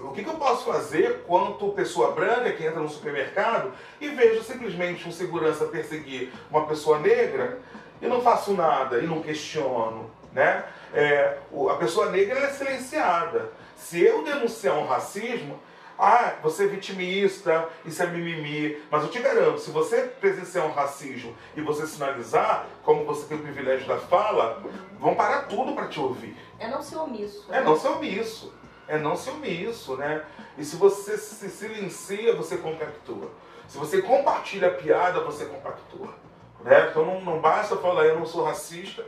O 0.04 0.12
que, 0.12 0.24
que 0.24 0.30
eu 0.30 0.36
posso 0.36 0.65
fazer 0.65 1.24
quanto 1.28 1.72
pessoa 1.72 2.12
branca 2.12 2.52
que 2.52 2.65
entra 2.65 2.80
no 2.80 2.89
supermercado 2.89 3.72
e 4.02 4.10
vejo 4.10 4.44
simplesmente 4.44 5.08
um 5.08 5.12
segurança 5.12 5.65
perseguir 5.65 6.34
uma 6.50 6.65
pessoa 6.65 7.00
negra 7.00 7.60
e 8.02 8.08
não 8.08 8.22
faço 8.22 8.54
nada 8.54 9.00
e 9.00 9.08
não 9.08 9.22
questiono? 9.22 10.10
Né? 10.32 10.63
É, 10.94 11.38
a 11.70 11.76
pessoa 11.76 12.10
negra 12.10 12.39
é 12.39 12.50
silenciada. 12.50 13.52
Se 13.76 14.02
eu 14.02 14.24
denunciar 14.24 14.78
um 14.78 14.86
racismo, 14.86 15.60
ah, 15.98 16.36
você 16.42 16.63
é 16.63 16.68
vitimista, 16.68 17.68
isso 17.86 18.02
é 18.02 18.08
mimimi. 18.08 18.82
Mas 18.89 19.04
eu 19.04 19.10
te 19.10 19.20
garanto, 19.20 19.60
se 19.60 19.70
você 19.70 20.04
presenciar 20.04 20.65
um 20.65 20.72
racismo 20.72 21.36
e 21.58 21.62
você 21.62 21.86
sinalizar, 21.86 22.68
como 22.84 23.04
você 23.04 23.28
tem 23.28 23.38
o 23.38 23.42
privilégio 23.42 23.86
da 23.86 23.98
fala, 23.98 24.63
vão 24.98 25.13
parar 25.13 25.48
tudo 25.48 25.74
para 25.74 25.88
te 25.88 26.00
ouvir. 26.00 26.38
É 26.58 26.70
não 26.70 26.82
ser 26.82 26.98
omisso. 26.98 27.46
É 27.52 27.62
não 27.62 27.76
ser 27.76 27.89
omisso. 27.89 28.54
É 28.88 28.98
não 28.98 29.15
ser 29.18 29.32
omisso, 29.32 29.98
né? 29.98 30.24
E 30.58 30.63
se 30.63 30.78
você 30.78 31.18
se 31.18 31.50
silencia, 31.50 32.34
você 32.34 32.58
compactua. 32.58 33.30
Se 33.68 33.78
você 33.78 34.02
compartilha 34.02 34.70
a 34.70 34.74
piada, 34.74 35.20
você 35.20 35.46
compactua. 35.46 36.15
Né? 36.62 36.88
Então 36.89 37.06
não, 37.06 37.22
não 37.22 37.39
basta 37.39 37.76
falar 37.76 38.06
eu 38.06 38.18
não 38.18 38.26
sou 38.26 38.44
racista, 38.44 39.06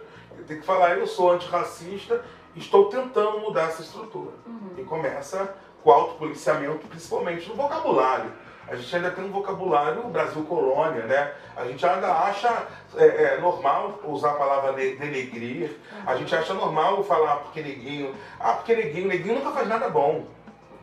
tenho 0.47 0.59
que 0.59 0.65
falar 0.65 0.97
eu 0.97 1.07
sou 1.07 1.31
antirracista, 1.31 2.23
estou 2.55 2.89
tentando 2.89 3.39
mudar 3.39 3.69
essa 3.69 3.81
estrutura. 3.81 4.31
Uhum. 4.45 4.73
E 4.77 4.83
começa 4.83 5.55
com 5.83 5.89
o 5.89 5.93
autopoliciamento, 5.93 6.87
principalmente 6.87 7.47
no 7.49 7.55
vocabulário. 7.55 8.31
A 8.67 8.75
gente 8.75 8.95
ainda 8.95 9.11
tem 9.11 9.25
um 9.25 9.31
vocabulário 9.31 10.03
Brasil 10.03 10.43
colônia, 10.43 11.03
né? 11.03 11.33
A 11.57 11.65
gente 11.65 11.85
ainda 11.85 12.09
acha 12.09 12.67
é, 12.95 13.05
é, 13.05 13.41
normal 13.41 13.99
usar 14.05 14.31
a 14.31 14.35
palavra 14.35 14.73
denegrir, 14.73 15.77
a 16.05 16.15
gente 16.15 16.33
acha 16.33 16.53
normal 16.53 17.03
falar 17.03 17.37
porque 17.37 17.61
neguinho. 17.61 18.15
Ah, 18.39 18.53
porque 18.53 18.75
neguinho, 18.75 19.07
neguinho 19.07 19.35
nunca 19.35 19.51
faz 19.51 19.67
nada 19.67 19.89
bom, 19.89 20.25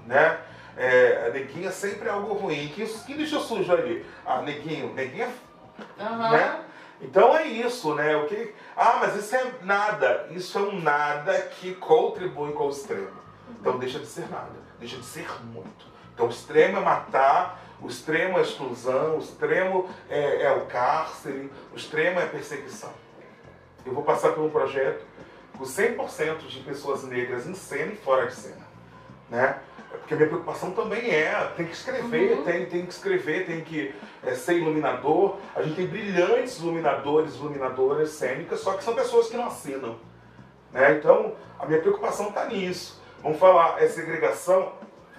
né? 0.06 0.38
É, 0.76 1.30
neguinho 1.32 1.68
é 1.68 1.72
sempre 1.72 2.08
algo 2.08 2.34
ruim. 2.34 2.68
Que, 2.74 2.84
que 2.84 3.14
deixa 3.14 3.40
sujo 3.40 3.72
ali? 3.72 4.04
Ah, 4.26 4.42
neguinho, 4.42 4.92
neguinho 4.92 5.24
é. 5.24 6.02
Uhum. 6.02 6.30
Né? 6.30 6.60
Então 7.00 7.36
é 7.36 7.46
isso, 7.46 7.94
né? 7.94 8.16
O 8.16 8.26
que... 8.26 8.54
Ah, 8.76 8.98
mas 9.00 9.16
isso 9.16 9.34
é 9.34 9.52
nada. 9.62 10.26
Isso 10.30 10.58
é 10.58 10.62
um 10.62 10.80
nada 10.80 11.38
que 11.42 11.74
contribui 11.74 12.52
com 12.52 12.66
o 12.66 12.70
extremo. 12.70 13.16
Então 13.60 13.78
deixa 13.78 13.98
de 13.98 14.06
ser 14.06 14.28
nada 14.28 14.68
deixa 14.78 14.96
de 14.96 15.04
ser 15.04 15.28
muito. 15.44 15.86
Então 16.14 16.26
o 16.26 16.30
extremo 16.30 16.78
é 16.78 16.80
matar, 16.80 17.60
o 17.80 17.88
extremo 17.88 18.38
é 18.38 18.42
exclusão, 18.42 19.16
o 19.16 19.18
extremo 19.18 19.88
é, 20.08 20.42
é 20.42 20.52
o 20.52 20.66
cárcere, 20.66 21.50
o 21.72 21.76
extremo 21.76 22.20
é 22.20 22.26
perseguição. 22.26 22.92
Eu 23.84 23.92
vou 23.92 24.02
passar 24.02 24.32
por 24.32 24.42
um 24.42 24.50
projeto 24.50 25.04
com 25.56 25.64
100% 25.64 26.46
de 26.46 26.60
pessoas 26.60 27.04
negras 27.04 27.46
em 27.46 27.54
cena 27.54 27.92
e 27.92 27.96
fora 27.96 28.26
de 28.26 28.34
cena. 28.34 28.66
Né? 29.28 29.58
Porque 30.08 30.14
a 30.14 30.16
minha 30.16 30.28
preocupação 30.30 30.70
também 30.70 31.10
é, 31.10 31.52
tem 31.54 31.66
que 31.66 31.74
escrever, 31.74 32.38
uhum. 32.38 32.42
tem, 32.42 32.64
tem 32.64 32.86
que 32.86 32.92
escrever, 32.94 33.44
tem 33.44 33.60
que 33.60 33.94
é, 34.24 34.34
ser 34.34 34.54
iluminador. 34.54 35.36
A 35.54 35.60
gente 35.60 35.76
tem 35.76 35.86
brilhantes 35.86 36.58
iluminadores, 36.60 37.34
iluminadoras 37.34 38.08
cênicas, 38.12 38.60
só 38.60 38.72
que 38.72 38.82
são 38.82 38.94
pessoas 38.94 39.28
que 39.28 39.36
não 39.36 39.48
assinam. 39.48 39.98
Né? 40.72 40.92
Então, 40.94 41.34
a 41.58 41.66
minha 41.66 41.78
preocupação 41.78 42.30
está 42.30 42.46
nisso. 42.46 43.02
Vamos 43.22 43.38
falar, 43.38 43.82
é 43.82 43.86
segregação 43.86 44.72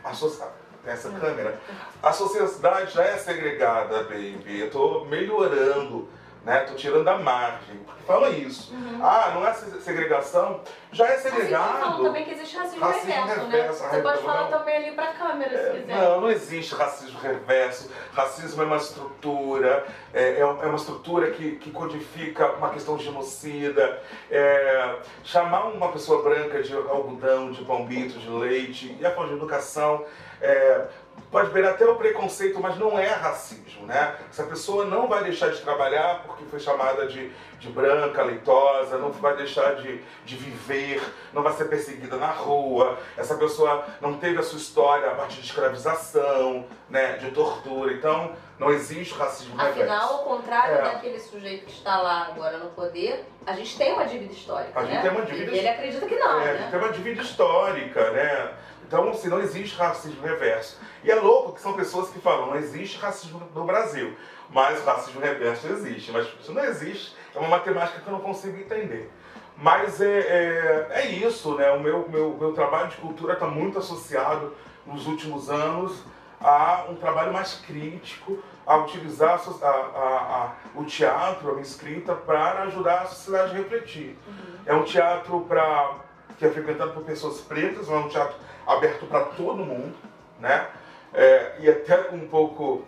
associada. 0.03 0.57
Essa 0.83 1.11
câmera. 1.11 1.59
A 2.01 2.11
sociedade 2.11 2.91
já 2.95 3.03
é 3.03 3.17
segregada, 3.17 4.05
baby. 4.05 4.59
Eu 4.59 4.67
estou 4.67 5.05
melhorando 5.05 6.07
né? 6.49 6.61
Tô 6.61 6.73
tirando 6.73 7.07
a 7.07 7.17
margem. 7.19 7.77
Porque 7.85 8.01
fala 8.01 8.29
isso. 8.29 8.73
Uhum. 8.73 8.99
Ah, 9.03 9.31
não 9.35 9.47
é 9.47 9.53
segregação? 9.53 10.61
Já 10.91 11.05
é 11.05 11.17
segregado. 11.17 11.63
Assim, 11.63 11.81
falam 11.81 12.03
também 12.03 12.25
que 12.25 12.31
existe 12.31 12.57
racismo, 12.57 12.79
racismo 12.79 13.11
reverso, 13.11 13.43
né? 13.43 13.51
reverso, 13.51 13.83
né? 13.83 13.89
Você 13.89 14.01
pode 14.01 14.23
falar 14.23 14.41
não. 14.49 14.57
também 14.57 14.77
ali 14.77 14.91
pra 14.95 15.13
câmera, 15.13 15.53
é, 15.53 15.63
se 15.63 15.79
quiser. 15.79 15.95
Não, 15.95 16.21
não 16.21 16.31
existe 16.31 16.73
racismo 16.73 17.19
reverso. 17.19 17.91
Racismo 18.13 18.63
é 18.63 18.65
uma 18.65 18.77
estrutura, 18.77 19.85
é, 20.11 20.23
é, 20.23 20.39
é 20.39 20.43
uma 20.43 20.75
estrutura 20.75 21.29
que, 21.29 21.57
que 21.57 21.69
codifica 21.69 22.53
uma 22.53 22.71
questão 22.71 22.97
genocida. 22.97 24.01
É, 24.31 24.95
chamar 25.23 25.67
uma 25.67 25.91
pessoa 25.91 26.23
branca 26.23 26.63
de 26.63 26.73
algodão, 26.73 27.51
de 27.51 27.63
palmito, 27.63 28.17
de 28.17 28.27
leite, 28.27 28.97
e 28.99 29.05
a 29.05 29.11
falta 29.11 29.29
de 29.29 29.35
educação, 29.35 30.03
é, 30.41 30.87
pode 31.31 31.51
ver 31.51 31.65
até 31.65 31.85
o 31.85 31.95
preconceito, 31.95 32.59
mas 32.59 32.77
não 32.77 32.97
é 32.97 33.07
racismo, 33.07 33.85
né? 33.85 34.15
Essa 34.29 34.43
pessoa 34.43 34.85
não 34.85 35.07
vai 35.07 35.23
deixar 35.23 35.49
de 35.49 35.61
trabalhar 35.61 36.23
porque 36.25 36.43
foi 36.45 36.59
chamada 36.59 37.07
de, 37.07 37.31
de 37.59 37.69
branca, 37.69 38.23
leitosa, 38.23 38.97
não 38.97 39.11
vai 39.11 39.35
deixar 39.35 39.75
de, 39.75 40.01
de 40.25 40.35
viver, 40.35 41.01
não 41.33 41.43
vai 41.43 41.53
ser 41.53 41.65
perseguida 41.65 42.17
na 42.17 42.31
rua, 42.31 42.97
essa 43.17 43.35
pessoa 43.35 43.85
não 44.01 44.17
teve 44.17 44.39
a 44.39 44.43
sua 44.43 44.57
história 44.57 45.11
a 45.11 45.15
partir 45.15 45.41
de 45.41 45.45
escravização, 45.45 46.65
né, 46.89 47.17
de 47.17 47.31
tortura, 47.31 47.93
então 47.93 48.33
não 48.57 48.71
existe 48.71 49.13
racismo 49.13 49.53
Afinal, 49.53 49.73
reverso. 49.73 50.13
ao 50.13 50.23
contrário 50.25 50.75
é. 50.75 50.81
daquele 50.81 51.19
sujeito 51.19 51.65
que 51.65 51.71
está 51.71 52.01
lá 52.01 52.27
agora 52.27 52.57
no 52.57 52.69
poder, 52.71 53.25
a 53.45 53.53
gente 53.53 53.77
tem 53.77 53.93
uma 53.93 54.05
dívida 54.05 54.33
histórica, 54.33 54.79
a 54.79 54.83
né? 54.83 54.91
Gente 54.91 55.01
tem 55.01 55.11
uma 55.11 55.21
dívida... 55.21 55.57
Ele 55.57 55.67
acredita 55.67 56.05
que 56.05 56.15
não, 56.15 56.41
é, 56.41 56.45
né? 56.45 56.51
A 56.51 56.57
gente 56.57 56.71
tem 56.71 56.79
uma 56.79 56.91
dívida 56.91 57.21
histórica, 57.21 58.11
né? 58.11 58.53
Então, 58.89 59.07
assim, 59.11 59.27
não 59.29 59.39
existe 59.39 59.77
racismo 59.77 60.19
reverso. 60.23 60.79
E 61.03 61.11
é 61.11 61.15
louco 61.15 61.53
que 61.53 61.61
são 61.61 61.73
pessoas 61.73 62.09
que 62.09 62.17
falam, 62.17 62.47
não 62.47 62.55
existe 62.55 62.97
racismo 62.97 63.39
no 63.53 63.63
Brasil, 63.63 64.17
mas 64.49 64.83
racismo 64.83 65.21
reverso 65.21 65.67
existe. 65.67 66.11
Mas 66.11 66.27
isso 66.41 66.51
não 66.51 66.65
existe, 66.65 67.15
é 67.35 67.37
uma 67.37 67.49
matemática 67.49 68.01
que 68.01 68.07
eu 68.07 68.13
não 68.13 68.19
consigo 68.19 68.57
entender. 68.57 69.11
Mas 69.55 70.01
é, 70.01 70.19
é, 70.19 70.87
é 70.89 71.05
isso, 71.05 71.53
né? 71.53 71.69
O 71.69 71.79
meu, 71.79 72.09
meu, 72.09 72.35
meu 72.35 72.51
trabalho 72.53 72.87
de 72.87 72.95
cultura 72.95 73.33
está 73.33 73.45
muito 73.45 73.77
associado, 73.77 74.55
nos 74.87 75.05
últimos 75.05 75.51
anos, 75.51 76.03
a 76.41 76.85
um 76.89 76.95
trabalho 76.95 77.31
mais 77.31 77.61
crítico, 77.67 78.39
a 78.65 78.75
utilizar 78.77 79.39
a, 79.61 79.67
a, 79.67 79.69
a, 79.69 80.51
o 80.73 80.83
teatro, 80.83 81.49
a 81.49 81.51
minha 81.51 81.61
escrita, 81.61 82.15
para 82.15 82.63
ajudar 82.63 83.01
a 83.01 83.05
sociedade 83.05 83.51
a 83.51 83.57
refletir. 83.57 84.17
Uhum. 84.27 84.55
É 84.65 84.73
um 84.73 84.83
teatro 84.83 85.41
pra, 85.41 85.93
que 86.39 86.45
é 86.45 86.49
frequentado 86.49 86.93
por 86.93 87.03
pessoas 87.03 87.41
pretas, 87.41 87.89
é 87.89 87.91
um 87.91 88.07
teatro 88.07 88.37
aberto 88.65 89.05
para 89.05 89.25
todo 89.25 89.57
mundo, 89.57 89.93
né? 90.39 90.69
É, 91.13 91.57
e 91.59 91.69
até 91.69 92.09
um 92.11 92.27
pouco. 92.27 92.85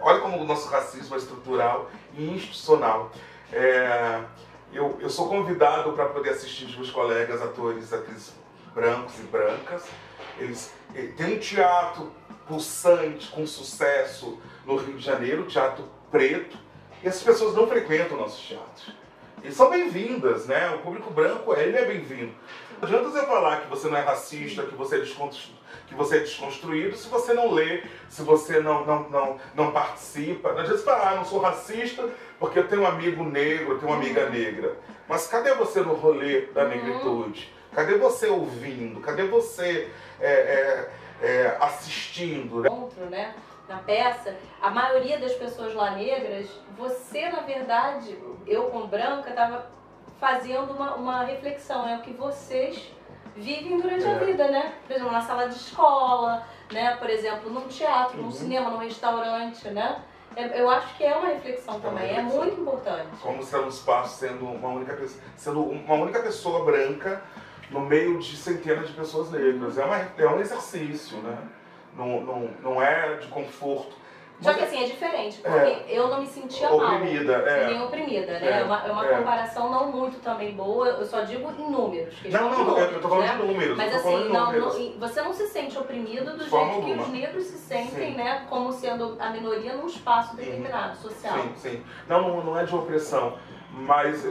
Olha 0.00 0.20
como 0.20 0.40
o 0.40 0.44
nosso 0.44 0.68
racismo 0.70 1.14
é 1.14 1.18
estrutural 1.18 1.90
e 2.16 2.30
institucional. 2.30 3.12
É, 3.52 4.22
eu, 4.72 4.96
eu 5.00 5.10
sou 5.10 5.28
convidado 5.28 5.92
para 5.92 6.06
poder 6.06 6.30
assistir 6.30 6.64
os 6.64 6.74
meus 6.74 6.90
colegas 6.90 7.42
atores, 7.42 7.92
atrizes 7.92 8.34
brancos 8.74 9.18
e 9.20 9.22
brancas. 9.24 9.84
Eles 10.38 10.72
têm 11.16 11.36
um 11.36 11.38
teatro 11.38 12.10
pulsante, 12.48 13.28
com 13.28 13.46
sucesso 13.46 14.38
no 14.64 14.76
Rio 14.76 14.94
de 14.94 15.04
Janeiro, 15.04 15.44
teatro 15.44 15.84
preto, 16.10 16.56
e 17.02 17.08
essas 17.08 17.22
pessoas 17.22 17.54
não 17.54 17.66
frequentam 17.66 18.16
nossos 18.16 18.42
teatros. 18.46 19.03
E 19.44 19.52
são 19.52 19.68
bem-vindas, 19.68 20.46
né? 20.46 20.70
O 20.70 20.78
público 20.78 21.10
branco, 21.10 21.52
ele 21.52 21.76
é 21.76 21.84
bem-vindo. 21.84 22.32
Não 22.80 22.88
adianta 22.88 23.10
você 23.10 23.26
falar 23.26 23.60
que 23.60 23.68
você 23.68 23.88
não 23.88 23.98
é 23.98 24.00
racista, 24.00 24.62
que 24.62 24.74
você 24.74 24.96
é, 24.96 25.00
que 25.86 25.94
você 25.94 26.16
é 26.16 26.20
desconstruído, 26.20 26.96
se 26.96 27.08
você 27.10 27.34
não 27.34 27.52
lê, 27.52 27.82
se 28.08 28.22
você 28.22 28.60
não, 28.60 28.86
não, 28.86 29.08
não, 29.10 29.38
não 29.54 29.70
participa. 29.70 30.52
Não 30.52 30.60
adianta 30.60 30.78
você 30.78 30.84
falar, 30.84 31.10
ah, 31.10 31.16
não 31.16 31.26
sou 31.26 31.40
racista 31.40 32.08
porque 32.40 32.58
eu 32.58 32.66
tenho 32.66 32.82
um 32.82 32.86
amigo 32.86 33.22
negro, 33.22 33.72
eu 33.72 33.78
tenho 33.78 33.92
uma 33.92 33.98
amiga 33.98 34.30
negra. 34.30 34.78
Mas 35.06 35.26
cadê 35.26 35.52
você 35.52 35.80
no 35.80 35.92
rolê 35.92 36.46
da 36.46 36.62
uhum. 36.62 36.68
negritude? 36.70 37.52
Cadê 37.74 37.98
você 37.98 38.28
ouvindo? 38.28 39.00
Cadê 39.00 39.24
você 39.24 39.90
é, 40.20 40.32
é, 40.32 40.90
é, 41.20 41.56
assistindo? 41.60 42.62
Né? 42.62 42.70
né? 43.10 43.34
Na 43.68 43.78
peça, 43.78 44.36
a 44.60 44.70
maioria 44.70 45.18
das 45.18 45.32
pessoas 45.32 45.74
lá 45.74 45.92
negras, 45.92 46.48
você, 46.76 47.28
na 47.28 47.40
verdade, 47.40 48.18
eu 48.46 48.64
como 48.64 48.86
branca, 48.86 49.30
estava 49.30 49.66
fazendo 50.20 50.72
uma, 50.72 50.94
uma 50.94 51.24
reflexão, 51.24 51.88
é 51.88 51.96
o 51.96 52.02
que 52.02 52.12
vocês 52.12 52.92
vivem 53.36 53.80
durante 53.80 54.04
é. 54.04 54.14
a 54.14 54.18
vida, 54.18 54.48
né? 54.48 54.74
Por 54.86 54.94
exemplo, 54.94 55.12
na 55.12 55.20
sala 55.20 55.48
de 55.48 55.56
escola, 55.56 56.46
né? 56.72 56.96
Por 56.96 57.10
exemplo, 57.10 57.50
num 57.50 57.66
teatro, 57.66 58.18
uhum. 58.18 58.24
num 58.24 58.30
cinema, 58.30 58.70
num 58.70 58.78
restaurante, 58.78 59.68
né? 59.68 60.02
É, 60.36 60.60
eu 60.60 60.68
acho 60.68 60.96
que 60.96 61.04
é 61.04 61.14
uma 61.14 61.28
reflexão 61.28 61.76
é 61.76 61.78
também, 61.78 62.10
uma 62.10 62.22
reflexão. 62.22 62.42
é 62.42 62.44
muito 62.44 62.60
importante. 62.60 63.08
Como 63.22 63.42
se 63.42 63.56
um 63.56 63.68
espaço 63.68 64.18
sendo 64.18 64.46
uma 64.46 64.68
única 64.68 64.98
sendo 65.36 65.62
uma 65.62 65.94
única 65.94 66.20
pessoa 66.20 66.64
branca 66.64 67.22
no 67.70 67.80
meio 67.80 68.18
de 68.18 68.36
centenas 68.36 68.88
de 68.88 68.94
pessoas 68.94 69.30
negras. 69.30 69.78
É, 69.78 69.84
uma, 69.84 69.96
é 69.96 70.26
um 70.28 70.40
exercício, 70.40 71.18
né? 71.18 71.38
Não, 71.96 72.20
não, 72.20 72.50
não 72.62 72.82
é 72.82 73.16
de 73.16 73.26
conforto. 73.28 74.04
Só 74.40 74.52
que 74.52 74.62
assim, 74.64 74.82
é 74.82 74.86
diferente, 74.86 75.38
porque 75.38 75.56
é, 75.56 75.84
eu 75.88 76.08
não 76.08 76.20
me 76.20 76.26
sentia 76.26 76.68
oprimida, 76.70 77.38
mal, 77.38 77.46
é. 77.46 77.66
nem 77.66 77.82
oprimida, 77.82 78.38
né? 78.38 78.46
É, 78.46 78.60
é 78.60 78.64
uma, 78.64 78.86
é 78.86 78.90
uma 78.90 79.06
é. 79.06 79.16
comparação 79.16 79.70
não 79.70 79.92
muito 79.92 80.20
também 80.20 80.52
boa, 80.54 80.88
eu 80.88 81.06
só 81.06 81.20
digo 81.22 81.50
em 81.52 81.70
números. 81.70 82.14
Não, 82.24 82.50
não, 82.50 82.64
números, 82.64 82.92
eu 82.92 83.00
tô 83.00 83.08
falando 83.08 83.26
né? 83.26 83.36
de 83.36 83.46
números. 83.46 83.76
Mas 83.76 83.94
assim, 83.94 84.28
não, 84.28 84.98
você 84.98 85.22
não 85.22 85.32
se 85.32 85.46
sente 85.46 85.78
oprimido 85.78 86.36
do 86.36 86.44
jeito 86.48 86.84
que 86.84 86.92
os 86.92 87.08
negros 87.08 87.44
se 87.44 87.58
sentem, 87.58 88.10
sim. 88.10 88.16
né? 88.16 88.44
Como 88.50 88.72
sendo 88.72 89.16
a 89.20 89.30
minoria 89.30 89.76
num 89.76 89.86
espaço 89.86 90.36
determinado, 90.36 90.96
social. 90.98 91.38
Sim, 91.38 91.52
sim. 91.56 91.84
Não, 92.08 92.42
não 92.42 92.58
é 92.58 92.64
de 92.64 92.74
opressão, 92.74 93.38
mas 93.70 94.24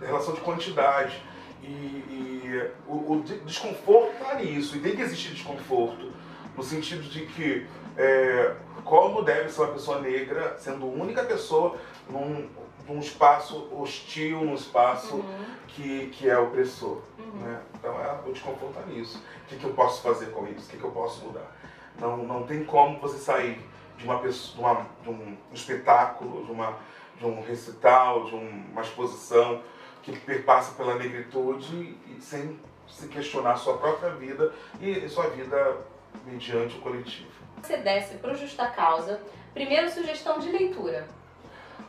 relação 0.00 0.34
de 0.34 0.40
quantidade. 0.40 1.22
E, 1.62 1.66
e 1.66 2.70
o, 2.86 3.14
o 3.14 3.22
desconforto 3.22 4.12
está 4.12 4.34
nisso, 4.34 4.76
e 4.76 4.80
tem 4.80 4.94
que 4.94 5.00
existir 5.00 5.32
desconforto, 5.32 6.12
no 6.56 6.62
sentido 6.62 7.02
de 7.02 7.26
que 7.26 7.66
é, 7.96 8.54
como 8.84 9.22
deve 9.22 9.48
ser 9.48 9.62
uma 9.62 9.72
pessoa 9.72 10.00
negra, 10.00 10.56
sendo 10.58 10.86
a 10.86 10.88
única 10.88 11.22
pessoa 11.24 11.76
num, 12.08 12.48
num 12.88 12.98
espaço 12.98 13.68
hostil, 13.72 14.44
num 14.44 14.54
espaço 14.54 15.16
uhum. 15.16 15.44
que, 15.68 16.08
que 16.08 16.28
é 16.28 16.38
opressor. 16.38 17.00
Uhum. 17.18 17.40
Né? 17.40 17.60
Então 17.74 17.92
é, 18.00 18.28
o 18.28 18.32
desconforto 18.32 18.78
nisso. 18.88 19.22
O 19.44 19.46
que, 19.46 19.56
que 19.56 19.64
eu 19.64 19.72
posso 19.72 20.02
fazer 20.02 20.26
com 20.26 20.46
isso? 20.46 20.66
O 20.66 20.70
que, 20.70 20.76
que 20.76 20.84
eu 20.84 20.90
posso 20.90 21.24
mudar? 21.24 21.56
Não, 21.98 22.16
não 22.18 22.44
tem 22.44 22.64
como 22.64 22.98
você 22.98 23.18
sair 23.18 23.60
de 23.96 24.04
uma 24.04 24.18
pessoa, 24.18 24.54
de, 24.54 24.60
uma, 24.60 24.86
de 25.02 25.10
um 25.10 25.36
espetáculo, 25.52 26.44
de, 26.44 26.52
uma, 26.52 26.76
de 27.16 27.24
um 27.24 27.42
recital, 27.42 28.24
de 28.24 28.34
um, 28.34 28.64
uma 28.72 28.82
exposição 28.82 29.62
que 30.02 30.12
perpassa 30.18 30.74
pela 30.74 30.96
negritude 30.96 31.96
e 32.06 32.20
sem 32.20 32.58
se 32.86 33.08
questionar 33.08 33.52
a 33.52 33.56
sua 33.56 33.78
própria 33.78 34.10
vida 34.10 34.52
e 34.80 35.08
sua 35.08 35.28
vida 35.28 35.78
mediante 36.26 36.76
o 36.76 36.80
coletivo. 36.80 37.30
Você 37.62 37.76
desce 37.78 38.16
para 38.16 38.32
o 38.32 38.36
Justa 38.36 38.66
Causa, 38.66 39.20
primeiro 39.52 39.90
sugestão 39.90 40.38
de 40.38 40.50
leitura. 40.50 41.06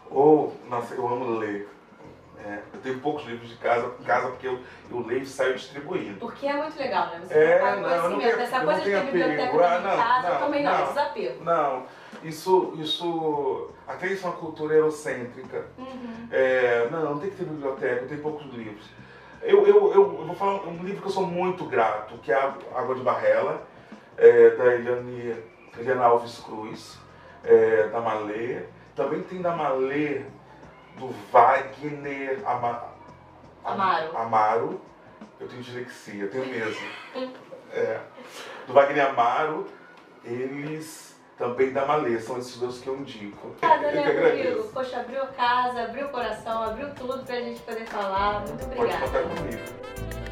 Ou, 0.10 0.54
oh, 0.66 0.70
nossa, 0.70 0.94
eu 0.94 1.08
amo 1.08 1.38
ler. 1.38 1.70
É, 2.46 2.60
eu 2.74 2.80
tenho 2.82 3.00
poucos 3.00 3.26
livros 3.26 3.50
de 3.50 3.56
casa, 3.56 3.92
em 4.00 4.04
casa 4.04 4.28
porque 4.28 4.48
eu, 4.48 4.60
eu 4.92 5.00
leio 5.00 5.24
e 5.24 5.26
saio 5.26 5.56
distribuindo. 5.56 6.20
Porque 6.20 6.46
é 6.46 6.54
muito 6.54 6.78
legal, 6.78 7.08
né? 7.08 7.22
Você 7.24 7.34
é, 7.34 7.60
não, 7.60 7.82
conhecimento. 7.82 8.10
Não 8.10 8.20
tenho, 8.20 8.40
Essa 8.40 8.60
coisa 8.60 8.82
de 8.82 8.92
ter 8.92 9.06
biblioteca 9.06 9.66
ah, 9.66 9.80
não, 9.80 9.98
casa, 9.98 10.30
não, 10.30 10.40
também 10.40 10.64
não, 10.64 10.72
não, 10.72 10.80
é 10.80 10.88
desapego. 10.88 11.44
Não, 11.44 11.86
isso, 12.24 12.74
isso 12.78 13.72
até 13.88 14.08
isso 14.08 14.28
é 14.28 14.30
uma 14.30 14.38
cultura 14.38 14.76
eurocêntrica. 14.76 15.66
Uhum. 15.78 16.28
É, 16.32 16.88
não, 16.92 17.14
não 17.14 17.20
tem 17.20 17.32
que 17.32 17.38
ter 17.38 17.46
biblioteca, 17.46 18.02
eu 18.02 18.08
tenho 18.08 18.22
poucos 18.22 18.46
livros. 18.54 18.86
Eu, 19.42 19.66
eu, 19.66 19.94
eu, 19.94 19.94
eu, 19.94 20.26
vou 20.26 20.36
falar 20.36 20.68
um 20.68 20.84
livro 20.84 21.02
que 21.02 21.08
eu 21.08 21.12
sou 21.12 21.26
muito 21.26 21.66
grato, 21.66 22.18
que 22.20 22.32
é 22.32 22.36
Água 22.36 22.96
de 22.96 23.02
Barrela, 23.02 23.66
é, 24.18 24.50
da 24.52 24.66
Eliane, 24.74 25.36
Eliana 25.78 26.06
Alves 26.06 26.40
Cruz, 26.40 26.98
é, 27.44 27.88
da 27.88 28.00
Malê. 28.02 28.64
Também 28.96 29.22
tem 29.24 29.42
da 29.42 29.56
Malê, 29.56 30.24
do 30.98 31.10
Wagner 31.32 32.40
Ama, 32.46 32.84
Amaro. 33.64 34.18
Amaro. 34.18 34.82
Eu 35.40 35.48
tenho 35.48 35.62
dislexia, 35.62 36.24
eu 36.24 36.32
tenho 36.32 36.46
mesmo. 36.46 36.88
é, 37.72 38.00
do 38.68 38.74
Wagner 38.74 39.08
Amaro. 39.08 39.68
Eles 40.24 41.16
também 41.38 41.72
da 41.74 41.86
Malê, 41.86 42.20
são 42.20 42.38
esses 42.38 42.58
dois 42.58 42.80
que 42.80 42.88
eu 42.88 42.96
indico. 42.96 43.48
Obrigada, 43.48 43.92
né, 43.92 44.06
Rodrigo? 44.06 44.64
Poxa, 44.70 45.00
abriu 45.02 45.22
a 45.22 45.28
casa, 45.28 45.84
abriu 45.84 46.08
o 46.08 46.10
coração, 46.10 46.64
abriu 46.64 46.94
tudo 46.96 47.24
pra 47.26 47.36
gente 47.36 47.62
poder 47.62 47.86
falar. 47.86 48.40
Muito 48.48 48.64
obrigada. 48.64 49.08
Pode 49.08 49.12
contar 49.12 49.36
comigo. 49.36 50.25